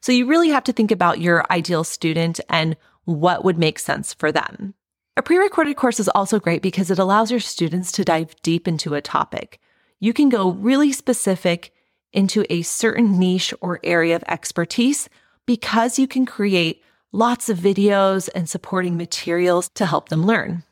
So 0.00 0.10
you 0.10 0.26
really 0.26 0.48
have 0.48 0.64
to 0.64 0.72
think 0.72 0.90
about 0.90 1.20
your 1.20 1.44
ideal 1.50 1.84
student 1.84 2.40
and 2.48 2.76
what 3.04 3.44
would 3.44 3.58
make 3.58 3.78
sense 3.78 4.14
for 4.14 4.32
them. 4.32 4.74
A 5.18 5.22
pre 5.22 5.36
recorded 5.36 5.76
course 5.76 6.00
is 6.00 6.08
also 6.08 6.40
great 6.40 6.62
because 6.62 6.90
it 6.90 6.98
allows 6.98 7.30
your 7.30 7.40
students 7.40 7.92
to 7.92 8.04
dive 8.04 8.34
deep 8.42 8.66
into 8.66 8.94
a 8.94 9.02
topic. 9.02 9.60
You 10.00 10.12
can 10.12 10.30
go 10.30 10.50
really 10.50 10.92
specific 10.92 11.72
into 12.12 12.44
a 12.48 12.62
certain 12.62 13.18
niche 13.18 13.52
or 13.60 13.80
area 13.84 14.16
of 14.16 14.24
expertise 14.28 15.08
because 15.44 15.98
you 15.98 16.08
can 16.08 16.24
create 16.24 16.82
lots 17.12 17.48
of 17.48 17.58
videos 17.58 18.28
and 18.34 18.48
supporting 18.48 18.96
materials 18.96 19.68
to 19.70 19.86
help 19.86 20.08
them 20.08 20.24
learn. 20.24 20.64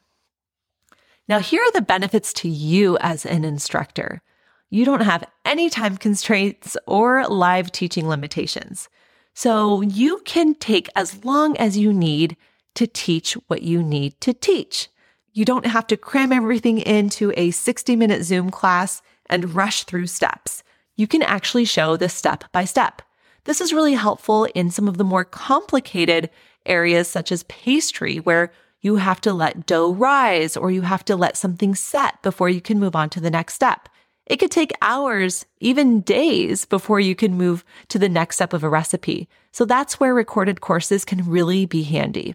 Now, 1.28 1.38
here 1.38 1.62
are 1.62 1.73
the 1.73 1.81
benefits 1.83 2.33
to 2.35 2.49
you 2.49 2.99
as 3.00 3.25
an 3.25 3.45
instructor. 3.45 4.23
You 4.71 4.85
don't 4.85 5.02
have 5.02 5.25
any 5.45 5.71
time 5.71 5.97
constraints 5.97 6.76
or 6.87 7.26
live 7.26 7.73
teaching 7.73 8.09
limitations. 8.09 8.88
So 9.35 9.81
you 9.81 10.21
can 10.25 10.54
take 10.54 10.88
as 10.95 11.25
long 11.25 11.57
as 11.57 11.78
you 11.78 11.93
need 11.93 12.37
to 12.75 12.87
teach 12.87 13.35
what 13.47 13.62
you 13.62 13.83
need 13.83 14.21
to 14.21 14.32
teach. 14.32 14.89
You 15.32 15.45
don't 15.45 15.67
have 15.67 15.87
to 15.89 15.97
cram 15.97 16.32
everything 16.32 16.78
into 16.78 17.32
a 17.37 17.50
60 17.50 17.97
minute 17.97 18.23
Zoom 18.25 18.50
class 18.50 19.02
and 19.26 19.54
rush 19.54 19.84
through 19.84 20.06
steps. 20.06 20.63
You 20.97 21.06
can 21.06 21.23
actually 21.23 21.65
show 21.65 21.97
the 21.97 22.08
step 22.08 22.45
by 22.52 22.65
step. 22.65 23.02
This 23.45 23.60
is 23.60 23.73
really 23.73 23.95
helpful 23.95 24.45
in 24.54 24.71
some 24.71 24.89
of 24.89 24.97
the 24.97 25.04
more 25.04 25.25
complicated 25.25 26.30
areas, 26.67 27.08
such 27.08 27.30
as 27.32 27.43
pastry, 27.45 28.19
where 28.19 28.52
you 28.84 28.97
have 28.97 29.20
to 29.23 29.32
let 29.32 29.64
dough 29.64 29.94
rise 29.94 30.56
or 30.58 30.70
you 30.70 30.82
have 30.82 31.04
to 31.06 31.16
let 31.16 31.38
something 31.38 31.75
set 31.75 32.20
before 32.23 32.50
you 32.50 32.60
can 32.60 32.78
move 32.78 32.94
on 32.94 33.08
to 33.08 33.20
the 33.20 33.30
next 33.30 33.54
step. 33.54 33.88
It 34.26 34.36
could 34.36 34.50
take 34.50 34.73
hours, 34.82 35.47
even 35.58 36.02
days, 36.02 36.66
before 36.66 37.00
you 37.00 37.14
can 37.14 37.34
move 37.34 37.64
to 37.88 37.99
the 37.99 38.10
next 38.10 38.36
step 38.36 38.52
of 38.52 38.62
a 38.62 38.68
recipe. 38.68 39.26
So 39.52 39.64
that's 39.64 39.99
where 39.99 40.14
recorded 40.14 40.60
courses 40.60 41.06
can 41.06 41.28
really 41.28 41.64
be 41.64 41.82
handy. 41.82 42.34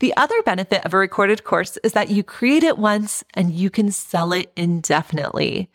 The 0.00 0.14
other 0.16 0.42
benefit 0.42 0.84
of 0.84 0.92
a 0.92 0.98
recorded 0.98 1.42
course 1.42 1.78
is 1.82 1.92
that 1.92 2.10
you 2.10 2.22
create 2.22 2.62
it 2.62 2.78
once 2.78 3.24
and 3.32 3.52
you 3.52 3.70
can 3.70 3.90
sell 3.90 4.32
it 4.32 4.52
indefinitely. 4.56 5.70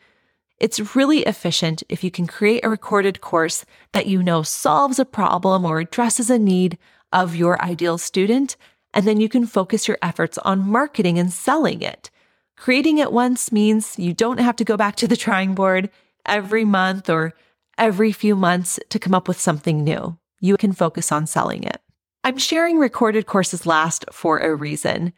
It's 0.59 0.95
really 0.95 1.21
efficient 1.21 1.81
if 1.89 2.03
you 2.03 2.11
can 2.11 2.27
create 2.27 2.63
a 2.63 2.69
recorded 2.69 3.19
course 3.19 3.65
that 3.93 4.05
you 4.05 4.21
know 4.21 4.43
solves 4.43 4.99
a 4.99 5.05
problem 5.05 5.65
or 5.65 5.79
addresses 5.79 6.29
a 6.29 6.37
need 6.37 6.77
of 7.11 7.35
your 7.35 7.61
ideal 7.61 7.97
student 7.97 8.55
and 8.93 9.07
then 9.07 9.19
you 9.19 9.27
can 9.27 9.45
focus 9.45 9.87
your 9.87 9.97
efforts 10.01 10.37
on 10.39 10.67
marketing 10.67 11.17
and 11.17 11.33
selling 11.33 11.81
it. 11.81 12.09
Creating 12.57 12.99
it 12.99 13.11
once 13.11 13.51
means 13.51 13.97
you 13.97 14.13
don't 14.13 14.39
have 14.39 14.55
to 14.57 14.63
go 14.63 14.77
back 14.77 14.95
to 14.97 15.07
the 15.07 15.17
drawing 15.17 15.55
board 15.55 15.89
every 16.25 16.63
month 16.63 17.09
or 17.09 17.33
every 17.77 18.11
few 18.11 18.35
months 18.35 18.79
to 18.89 18.99
come 18.99 19.15
up 19.15 19.27
with 19.27 19.39
something 19.39 19.83
new. 19.83 20.17
You 20.39 20.57
can 20.57 20.73
focus 20.73 21.11
on 21.11 21.25
selling 21.25 21.63
it. 21.63 21.81
I'm 22.23 22.37
sharing 22.37 22.77
recorded 22.77 23.25
courses 23.25 23.65
last 23.65 24.05
for 24.11 24.39
a 24.39 24.55
reason. 24.55 25.13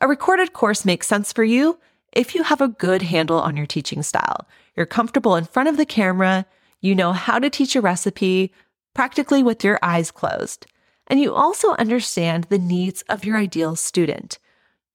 A 0.00 0.06
recorded 0.06 0.52
course 0.52 0.84
makes 0.84 1.06
sense 1.06 1.32
for 1.32 1.44
you 1.44 1.78
if 2.12 2.34
you 2.34 2.44
have 2.44 2.60
a 2.60 2.68
good 2.68 3.02
handle 3.02 3.40
on 3.40 3.56
your 3.56 3.66
teaching 3.66 4.02
style. 4.02 4.46
You're 4.76 4.86
comfortable 4.86 5.34
in 5.34 5.44
front 5.44 5.68
of 5.68 5.76
the 5.76 5.86
camera, 5.86 6.46
you 6.80 6.94
know 6.94 7.12
how 7.12 7.38
to 7.38 7.48
teach 7.48 7.74
a 7.74 7.80
recipe 7.80 8.52
practically 8.94 9.42
with 9.42 9.64
your 9.64 9.78
eyes 9.82 10.10
closed 10.10 10.66
and 11.06 11.20
you 11.20 11.34
also 11.34 11.72
understand 11.74 12.44
the 12.44 12.58
needs 12.58 13.02
of 13.08 13.24
your 13.24 13.36
ideal 13.36 13.76
student. 13.76 14.38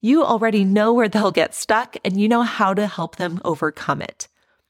You 0.01 0.23
already 0.23 0.63
know 0.63 0.93
where 0.93 1.09
they'll 1.09 1.31
get 1.31 1.53
stuck 1.53 1.97
and 2.05 2.19
you 2.19 2.29
know 2.29 2.43
how 2.43 2.73
to 2.73 2.87
help 2.87 3.17
them 3.17 3.41
overcome 3.43 4.01
it. 4.01 4.27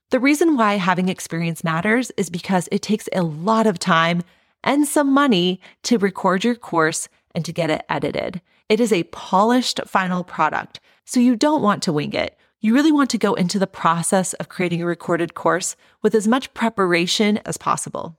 The 0.09 0.19
reason 0.19 0.57
why 0.57 0.75
having 0.77 1.07
experience 1.07 1.63
matters 1.63 2.11
is 2.17 2.31
because 2.31 2.67
it 2.71 2.81
takes 2.81 3.07
a 3.13 3.21
lot 3.21 3.67
of 3.67 3.77
time 3.77 4.23
and 4.63 4.87
some 4.87 5.13
money 5.13 5.61
to 5.83 5.99
record 5.99 6.43
your 6.43 6.55
course 6.55 7.07
and 7.35 7.45
to 7.45 7.53
get 7.53 7.69
it 7.69 7.85
edited. 7.87 8.41
It 8.67 8.79
is 8.79 8.91
a 8.91 9.03
polished 9.03 9.79
final 9.85 10.23
product, 10.23 10.79
so 11.05 11.19
you 11.19 11.35
don't 11.35 11.61
want 11.61 11.83
to 11.83 11.93
wing 11.93 12.13
it. 12.13 12.35
You 12.59 12.73
really 12.73 12.91
want 12.91 13.09
to 13.11 13.17
go 13.17 13.35
into 13.35 13.57
the 13.57 13.67
process 13.67 14.33
of 14.33 14.49
creating 14.49 14.81
a 14.81 14.85
recorded 14.85 15.33
course 15.33 15.75
with 16.01 16.13
as 16.13 16.27
much 16.27 16.53
preparation 16.53 17.37
as 17.45 17.57
possible. 17.57 18.18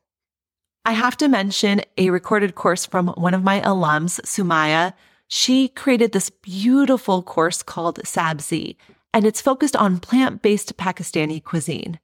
I 0.84 0.92
have 0.92 1.16
to 1.18 1.28
mention 1.28 1.82
a 1.98 2.08
recorded 2.10 2.54
course 2.54 2.86
from 2.86 3.08
one 3.08 3.34
of 3.34 3.44
my 3.44 3.60
alums, 3.60 4.18
Sumaya. 4.22 4.94
She 5.28 5.68
created 5.68 6.12
this 6.12 6.30
beautiful 6.30 7.22
course 7.22 7.62
called 7.62 7.98
Sabzi, 8.04 8.76
and 9.12 9.26
it's 9.26 9.42
focused 9.42 9.76
on 9.76 10.00
plant 10.00 10.40
based 10.40 10.76
Pakistani 10.78 11.44
cuisine. 11.44 12.00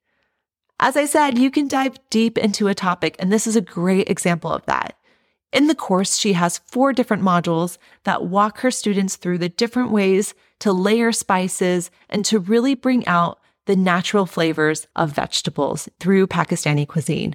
As 0.79 0.95
I 0.95 1.07
said, 1.07 1.39
you 1.39 1.51
can 1.51 1.69
dive 1.69 1.99
deep 2.11 2.37
into 2.37 2.69
a 2.69 2.75
topic, 2.75 3.17
and 3.19 3.33
this 3.33 3.47
is 3.47 3.57
a 3.57 3.63
great 3.63 4.11
example 4.11 4.53
of 4.53 4.67
that. 4.67 4.99
In 5.53 5.69
the 5.69 5.75
course, 5.75 6.19
she 6.19 6.35
has 6.35 6.59
four 6.59 6.93
different 6.93 7.23
modules 7.23 7.79
that 8.05 8.27
walk 8.27 8.59
her 8.59 8.71
students 8.71 9.17
through 9.17 9.39
the 9.39 9.49
different 9.49 9.91
ways 9.91 10.35
to 10.61 10.73
layer 10.73 11.13
spices 11.13 11.91
and 12.11 12.27
to 12.27 12.39
really 12.39 12.75
bring 12.75 13.07
out 13.07 13.41
the 13.65 13.77
natural 13.77 14.27
flavors 14.27 14.87
of 14.95 15.13
vegetables 15.13 15.89
through 15.99 16.27
Pakistani 16.27 16.87
cuisine. 16.87 17.35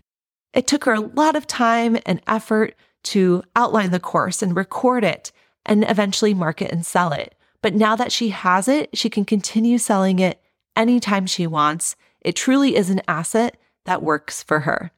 It 0.54 0.68
took 0.68 0.86
her 0.86 0.94
a 0.94 1.00
lot 1.02 1.36
of 1.36 1.48
time 1.48 1.98
and 2.06 2.22
effort 2.28 2.76
to 3.04 3.44
outline 3.56 3.92
the 3.92 4.00
course 4.00 4.42
and 4.42 4.56
record 4.56 5.04
it 5.04 5.32
and 5.66 5.90
eventually 5.90 6.34
market 6.34 6.72
and 6.72 6.86
sell 6.86 7.14
it. 7.14 7.36
But 7.62 7.76
now 7.76 7.96
that 7.96 8.12
she 8.12 8.30
has 8.30 8.68
it, 8.68 8.98
she 8.98 9.10
can 9.10 9.26
continue 9.26 9.78
selling 9.78 10.20
it 10.20 10.42
anytime 10.76 11.26
she 11.26 11.48
wants. 11.48 11.96
It 12.22 12.36
truly 12.36 12.76
is 12.76 12.90
an 12.90 13.02
asset 13.08 13.58
that 13.86 14.04
works 14.04 14.44
for 14.44 14.62
her. 14.62 14.92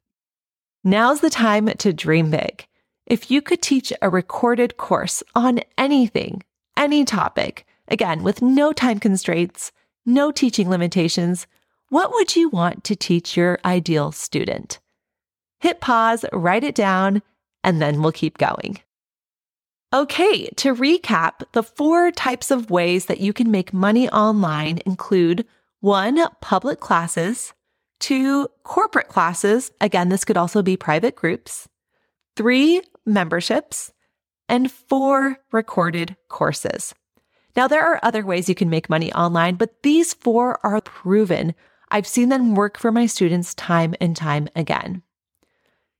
Now's 0.83 1.21
the 1.21 1.29
time 1.29 1.67
to 1.67 1.93
dream 1.93 2.29
big. 2.29 2.67
If 3.05 3.29
you 3.29 3.41
could 3.41 3.61
teach 3.61 3.91
a 4.01 4.09
recorded 4.09 4.77
course 4.77 5.23
on 5.35 5.59
anything, 5.77 6.43
any 6.75 7.05
topic, 7.05 7.65
again, 7.87 8.23
with 8.23 8.41
no 8.41 8.73
time 8.73 8.99
constraints, 8.99 9.71
no 10.05 10.31
teaching 10.31 10.69
limitations, 10.69 11.47
what 11.89 12.11
would 12.11 12.35
you 12.35 12.49
want 12.49 12.83
to 12.85 12.95
teach 12.95 13.37
your 13.37 13.59
ideal 13.63 14.11
student? 14.11 14.79
Hit 15.63 15.79
pause, 15.79 16.25
write 16.33 16.65
it 16.65 16.75
down, 16.75 17.21
and 17.63 17.81
then 17.81 18.01
we'll 18.01 18.11
keep 18.11 18.37
going. 18.37 18.81
Okay, 19.93 20.47
to 20.57 20.75
recap, 20.75 21.43
the 21.53 21.63
four 21.63 22.11
types 22.11 22.51
of 22.51 22.69
ways 22.69 23.05
that 23.05 23.21
you 23.21 23.31
can 23.31 23.49
make 23.49 23.73
money 23.73 24.09
online 24.09 24.79
include 24.85 25.45
one, 25.79 26.19
public 26.41 26.81
classes, 26.81 27.53
two 28.01 28.49
corporate 28.63 29.07
classes. 29.07 29.71
Again, 29.79 30.09
this 30.09 30.25
could 30.25 30.35
also 30.35 30.61
be 30.61 30.75
private 30.75 31.15
groups, 31.15 31.69
three 32.35 32.81
memberships, 33.05 33.93
and 34.49 34.69
four 34.69 35.37
recorded 35.53 36.17
courses. 36.27 36.93
Now, 37.55 37.69
there 37.69 37.85
are 37.85 38.01
other 38.03 38.25
ways 38.25 38.49
you 38.49 38.55
can 38.55 38.69
make 38.69 38.89
money 38.89 39.13
online, 39.13 39.55
but 39.55 39.81
these 39.83 40.13
four 40.13 40.59
are 40.65 40.81
proven. 40.81 41.55
I've 41.89 42.07
seen 42.07 42.27
them 42.27 42.53
work 42.53 42.77
for 42.77 42.91
my 42.91 43.05
students 43.05 43.53
time 43.53 43.95
and 44.01 44.13
time 44.13 44.49
again. 44.57 45.03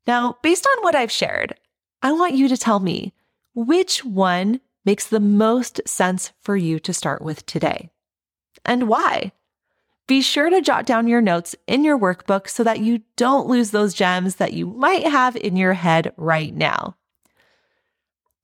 Now, 0.06 0.38
based 0.42 0.68
on 0.68 0.84
what 0.84 0.96
I've 0.96 1.12
shared, 1.12 1.56
I 2.02 2.12
want 2.12 2.34
you 2.34 2.48
to 2.50 2.58
tell 2.58 2.80
me 2.80 3.14
which 3.56 4.04
one 4.04 4.60
makes 4.86 5.08
the 5.08 5.20
most 5.20 5.80
sense 5.86 6.32
for 6.42 6.58
you 6.58 6.80
to 6.80 6.94
start 6.94 7.22
with 7.22 7.46
today 7.46 7.90
and 8.66 8.88
why. 8.88 9.32
Be 10.06 10.22
sure 10.22 10.50
to 10.50 10.62
jot 10.62 10.86
down 10.86 11.08
your 11.08 11.22
notes 11.22 11.56
in 11.66 11.86
your 11.86 11.98
workbook 11.98 12.50
so 12.50 12.64
that 12.64 12.82
you 12.82 13.02
don't 13.16 13.48
lose 13.48 13.72
those 13.72 13.94
gems 13.94 14.36
that 14.36 14.52
you 14.54 14.68
might 14.68 15.08
have 15.08 15.38
in 15.38 15.56
your 15.56 15.74
head 15.74 16.14
right 16.18 16.54
now. 16.54 16.98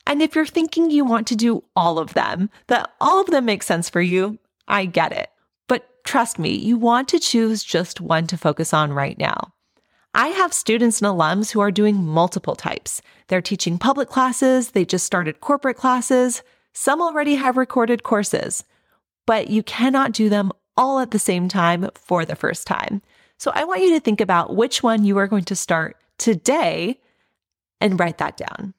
And 0.08 0.22
if 0.22 0.36
you're 0.36 0.45
thinking 0.45 0.89
you 0.89 1.04
want 1.04 1.28
to 1.28 1.36
do 1.36 1.63
all 1.76 2.00
of 2.00 2.13
them, 2.13 2.50
that 2.67 2.89
all 3.02 3.19
of 3.19 3.28
them 3.28 3.45
make 3.45 3.62
sense 3.62 3.89
for 3.89 4.02
you, 4.02 4.39
I 4.67 4.86
get 4.86 5.12
it. 5.12 5.30
But 5.67 6.04
trust 6.06 6.39
me, 6.39 6.52
you 6.52 6.78
want 6.78 7.10
to 7.10 7.19
choose 7.19 7.63
just 7.63 8.00
one 8.00 8.26
to 8.28 8.38
focus 8.38 8.74
on 8.74 8.93
right 8.93 9.17
now. 9.17 9.54
I 10.13 10.30
have 10.30 10.54
students 10.54 11.02
and 11.02 11.08
alums 11.08 11.52
who 11.52 11.60
are 11.60 11.72
doing 11.72 12.04
multiple 12.04 12.56
types. 12.56 13.02
They're 13.28 13.41
teaching 13.41 13.78
public 13.78 14.10
classes, 14.10 14.72
they 14.72 14.86
just 14.86 15.06
started 15.06 15.39
corporate 15.39 15.78
classes, 15.78 16.41
some 16.74 17.02
already 17.02 17.36
have 17.36 17.58
recorded 17.58 18.04
courses, 18.04 18.63
but 19.28 19.50
you 19.50 19.62
cannot 19.62 20.12
do 20.12 20.30
them 20.30 20.52
all 20.76 21.00
at 21.00 21.12
the 21.12 21.19
same 21.19 21.48
time 21.48 21.89
for 21.93 22.26
the 22.26 22.36
first 22.36 22.65
time. 22.65 23.02
So 23.38 23.52
I 23.54 23.65
want 23.65 23.82
you 23.82 23.91
to 23.91 24.00
think 24.00 24.19
about 24.19 24.56
which 24.56 24.82
one 24.82 25.06
you 25.06 25.17
are 25.17 25.28
going 25.28 25.45
to 25.45 25.56
start 25.56 25.98
today 26.17 27.00
and 27.80 28.00
write 28.00 28.17
that 28.17 28.38
down. 28.38 28.74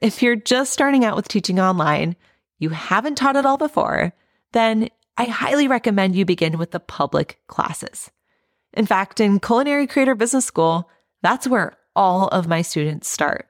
If 0.00 0.22
you're 0.22 0.36
just 0.36 0.72
starting 0.72 1.04
out 1.04 1.16
with 1.16 1.28
teaching 1.28 1.58
online, 1.58 2.16
you 2.58 2.68
haven't 2.70 3.16
taught 3.16 3.36
it 3.36 3.46
all 3.46 3.56
before, 3.56 4.12
then 4.52 4.88
I 5.16 5.24
highly 5.24 5.68
recommend 5.68 6.14
you 6.14 6.24
begin 6.24 6.58
with 6.58 6.72
the 6.72 6.80
public 6.80 7.40
classes. 7.46 8.10
In 8.76 8.86
fact, 8.86 9.20
in 9.20 9.40
Culinary 9.40 9.86
Creator 9.86 10.14
Business 10.14 10.44
School, 10.44 10.90
that's 11.22 11.48
where 11.48 11.76
all 11.96 12.28
of 12.28 12.46
my 12.46 12.60
students 12.60 13.08
start. 13.08 13.48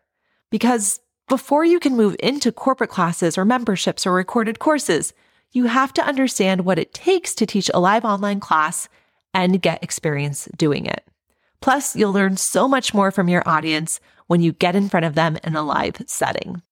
Because 0.50 1.00
before 1.28 1.64
you 1.64 1.80
can 1.80 1.96
move 1.96 2.14
into 2.20 2.52
corporate 2.52 2.90
classes 2.90 3.36
or 3.36 3.44
memberships 3.44 4.06
or 4.06 4.12
recorded 4.12 4.60
courses, 4.60 5.12
you 5.50 5.66
have 5.66 5.92
to 5.94 6.06
understand 6.06 6.64
what 6.64 6.78
it 6.78 6.94
takes 6.94 7.34
to 7.34 7.46
teach 7.46 7.68
a 7.74 7.80
live 7.80 8.04
online 8.04 8.38
class 8.38 8.88
and 9.34 9.60
get 9.60 9.82
experience 9.82 10.48
doing 10.56 10.86
it. 10.86 11.04
Plus, 11.60 11.96
you'll 11.96 12.12
learn 12.12 12.36
so 12.36 12.68
much 12.68 12.94
more 12.94 13.10
from 13.10 13.28
your 13.28 13.42
audience 13.48 13.98
when 14.28 14.40
you 14.40 14.52
get 14.52 14.76
in 14.76 14.88
front 14.88 15.06
of 15.06 15.16
them 15.16 15.36
in 15.42 15.56
a 15.56 15.62
live 15.62 15.96
setting. 16.06 16.62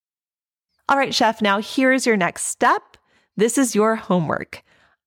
All 0.89 0.97
right, 0.97 1.15
chef, 1.15 1.43
now 1.43 1.61
here's 1.61 2.07
your 2.07 2.17
next 2.17 2.45
step. 2.45 2.97
This 3.37 3.59
is 3.59 3.75
your 3.75 3.97
homework. 3.97 4.63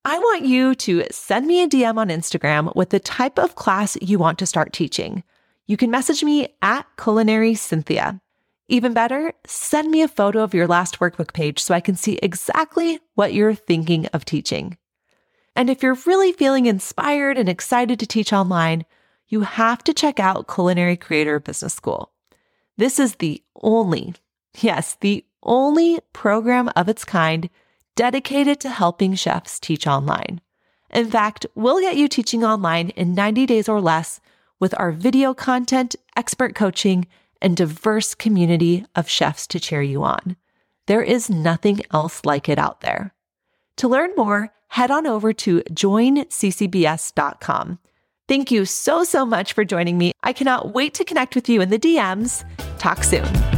I 0.09 0.19
want 0.19 0.45
you 0.45 0.73
to 0.73 1.03
send 1.11 1.47
me 1.47 1.61
a 1.61 1.67
DM 1.67 1.97
on 1.97 2.07
Instagram 2.07 2.73
with 2.77 2.91
the 2.91 2.99
type 2.99 3.37
of 3.37 3.55
class 3.55 3.97
you 4.01 4.17
want 4.17 4.39
to 4.39 4.45
start 4.45 4.71
teaching. 4.71 5.21
You 5.65 5.75
can 5.75 5.91
message 5.91 6.23
me 6.23 6.47
at 6.61 6.85
Culinary 6.95 7.55
Cynthia. 7.55 8.21
Even 8.69 8.93
better, 8.93 9.33
send 9.45 9.91
me 9.91 10.01
a 10.01 10.07
photo 10.07 10.43
of 10.43 10.53
your 10.53 10.65
last 10.65 10.99
workbook 10.99 11.33
page 11.33 11.59
so 11.59 11.73
I 11.73 11.81
can 11.81 11.97
see 11.97 12.19
exactly 12.23 13.01
what 13.15 13.33
you're 13.33 13.53
thinking 13.53 14.05
of 14.13 14.23
teaching. 14.23 14.77
And 15.57 15.69
if 15.69 15.83
you're 15.83 15.97
really 16.05 16.31
feeling 16.31 16.67
inspired 16.67 17.37
and 17.37 17.49
excited 17.49 17.99
to 17.99 18.07
teach 18.07 18.31
online, 18.31 18.85
you 19.27 19.41
have 19.41 19.83
to 19.83 19.93
check 19.93 20.21
out 20.21 20.47
Culinary 20.47 20.95
Creator 20.95 21.41
Business 21.41 21.73
School. 21.73 22.13
This 22.77 22.97
is 22.97 23.15
the 23.15 23.43
only, 23.61 24.13
yes, 24.57 24.95
the 25.01 25.25
only 25.43 25.99
program 26.13 26.69
of 26.77 26.87
its 26.87 27.03
kind 27.03 27.49
dedicated 27.97 28.61
to 28.61 28.69
helping 28.69 29.15
chefs 29.15 29.59
teach 29.59 29.85
online. 29.85 30.39
In 30.91 31.09
fact, 31.09 31.45
we'll 31.55 31.81
get 31.81 31.97
you 31.97 32.07
teaching 32.07 32.45
online 32.45 32.91
in 32.91 33.13
90 33.15 33.47
days 33.47 33.67
or 33.67 33.81
less 33.81 34.21
with 34.59 34.73
our 34.79 34.91
video 34.91 35.33
content, 35.33 35.95
expert 36.15 36.55
coaching, 36.55 37.07
and 37.41 37.57
diverse 37.57 38.15
community 38.15 38.85
of 38.95 39.09
chefs 39.09 39.47
to 39.47 39.59
cheer 39.59 39.81
you 39.81 40.03
on. 40.03 40.37
There 40.85 41.01
is 41.01 41.29
nothing 41.29 41.81
else 41.91 42.23
like 42.23 42.47
it 42.47 42.57
out 42.57 42.79
there. 42.81 43.13
To 43.77 43.87
learn 43.87 44.11
more, 44.15 44.53
head 44.69 44.91
on 44.91 45.05
over 45.05 45.33
to 45.33 45.61
joinccbs.com. 45.61 46.19
Thank 48.27 48.51
you 48.51 48.65
so, 48.65 49.03
so 49.03 49.25
much 49.25 49.53
for 49.53 49.65
joining 49.65 49.97
me. 49.97 50.11
I 50.21 50.33
cannot 50.33 50.73
wait 50.73 50.93
to 50.95 51.05
connect 51.05 51.33
with 51.35 51.49
you 51.49 51.61
in 51.61 51.69
the 51.69 51.79
DMs. 51.79 52.43
Talk 52.77 53.03
soon. 53.03 53.56